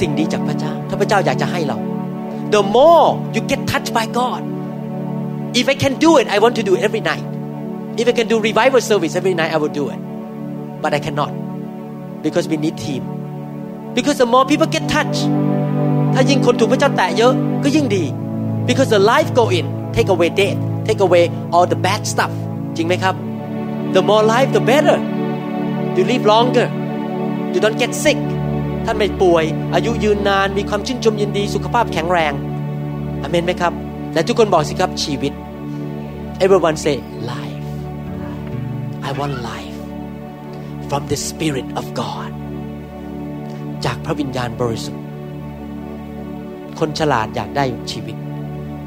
[0.00, 1.78] สิ่งดีจากพระเจ้า ถ้าพระเจ้าอยากจะให้เรา
[2.54, 4.42] The more you get touched by God
[5.60, 7.26] if I can do it I want to do it every night
[8.00, 10.00] if I can do revival service every night I will do it
[10.82, 11.32] but I cannot
[12.24, 13.02] because we need team
[13.96, 15.22] because the more people get touched
[16.14, 17.32] ถ้ายิ่งคนถูกพระเจ้าแตะเยอะ
[17.64, 18.04] ก็ยิ่งดี
[18.68, 19.66] because the life go in
[19.96, 22.32] take away death take away all the bad stuff
[22.76, 23.14] จริงไหมครับ
[23.96, 24.96] the more life the better
[25.96, 26.66] you live longer
[27.52, 28.18] you don't get sick
[28.84, 29.44] ท่านไม่ป่วย
[29.74, 32.32] อายุยืนนาน มีความชื่นชมยินดี สุขภาพแข็งแรง
[33.22, 33.72] อเมนไหมครับ
[34.14, 35.32] และทุกคนบอกสิครับชีวิต
[36.44, 36.96] everyone say
[37.30, 37.66] life
[39.08, 39.73] I want life
[40.88, 42.30] from the Spirit of God
[43.84, 45.04] จากพระวิญญาณบริสุทธิ์
[46.78, 48.16] คนฉลาดอยากได้ชีวิต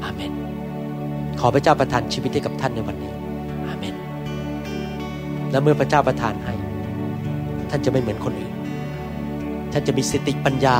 [0.02, 0.32] อาเมน
[1.40, 3.12] ขอพระเจ้าประทานชีวิตให้กับท่านในวันนี้
[3.66, 3.94] อาเมน
[5.50, 6.54] และเมื่อพระเจ้าประทานให้
[7.70, 8.52] ท่านจะไม่เหมือนคนอื่น
[9.72, 10.78] ท่านจะมีสติปัญญา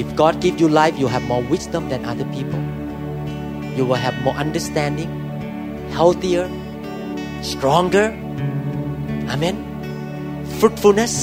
[0.00, 2.62] If God give you life you have more wisdom than other people
[3.76, 5.10] you will have more understanding
[5.96, 6.46] healthier
[7.50, 8.06] stronger
[9.32, 9.56] Amen
[10.58, 11.14] fruitfulness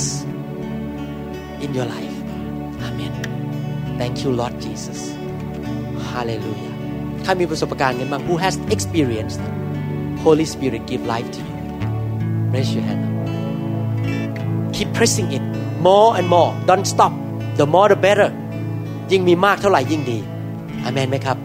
[1.63, 2.15] in your life
[2.87, 3.13] Amen
[3.99, 4.99] Thank you Lord Jesus
[6.11, 6.73] Hallelujah
[7.23, 9.43] ใครมีประสบการณ์กันบ้าง Who has experienced
[10.25, 11.55] Holy Spirit give life to you
[12.53, 13.13] Raise your hand up
[14.75, 15.45] Keep pressing it
[15.87, 17.13] more and more don't stop
[17.59, 18.29] the more the better
[19.11, 20.19] ยิ่งมีมากเท่าไหร่ยิ่งดี
[20.83, 21.37] อเมนไหมครับ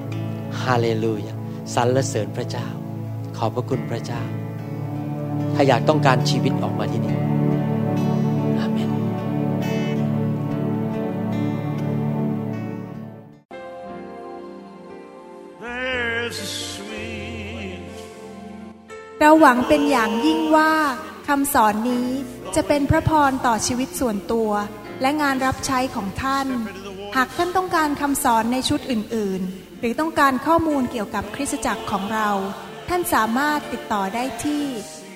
[0.62, 1.34] ฮาเลลูยา
[1.74, 2.66] สรรเสริญพระเจ้า
[3.36, 4.22] ขอบพระคุณพระเจ้า
[5.62, 7.16] ถ้าอยากต้องการชีวิตออกมาที่นี่
[8.58, 8.90] อาเมน
[15.62, 17.82] There's a sweet
[19.20, 20.72] เราหวังเป็นอย่างยิ่งว่า
[21.28, 22.08] คำสอนนี้
[22.54, 24.50] จะเป็นพระพรต่อชีวิตส่วนตัว
[25.00, 26.46] และงานรับใช้ของท่าน
[27.16, 32.30] หากท่านต้องการคำสอนในชุดอื่น ๆ หรือต้องการข้อมูลเกี่ยวกับคริสตจักรของเรา
[32.88, 34.64] ท่านสามารถติดต่อได้ที่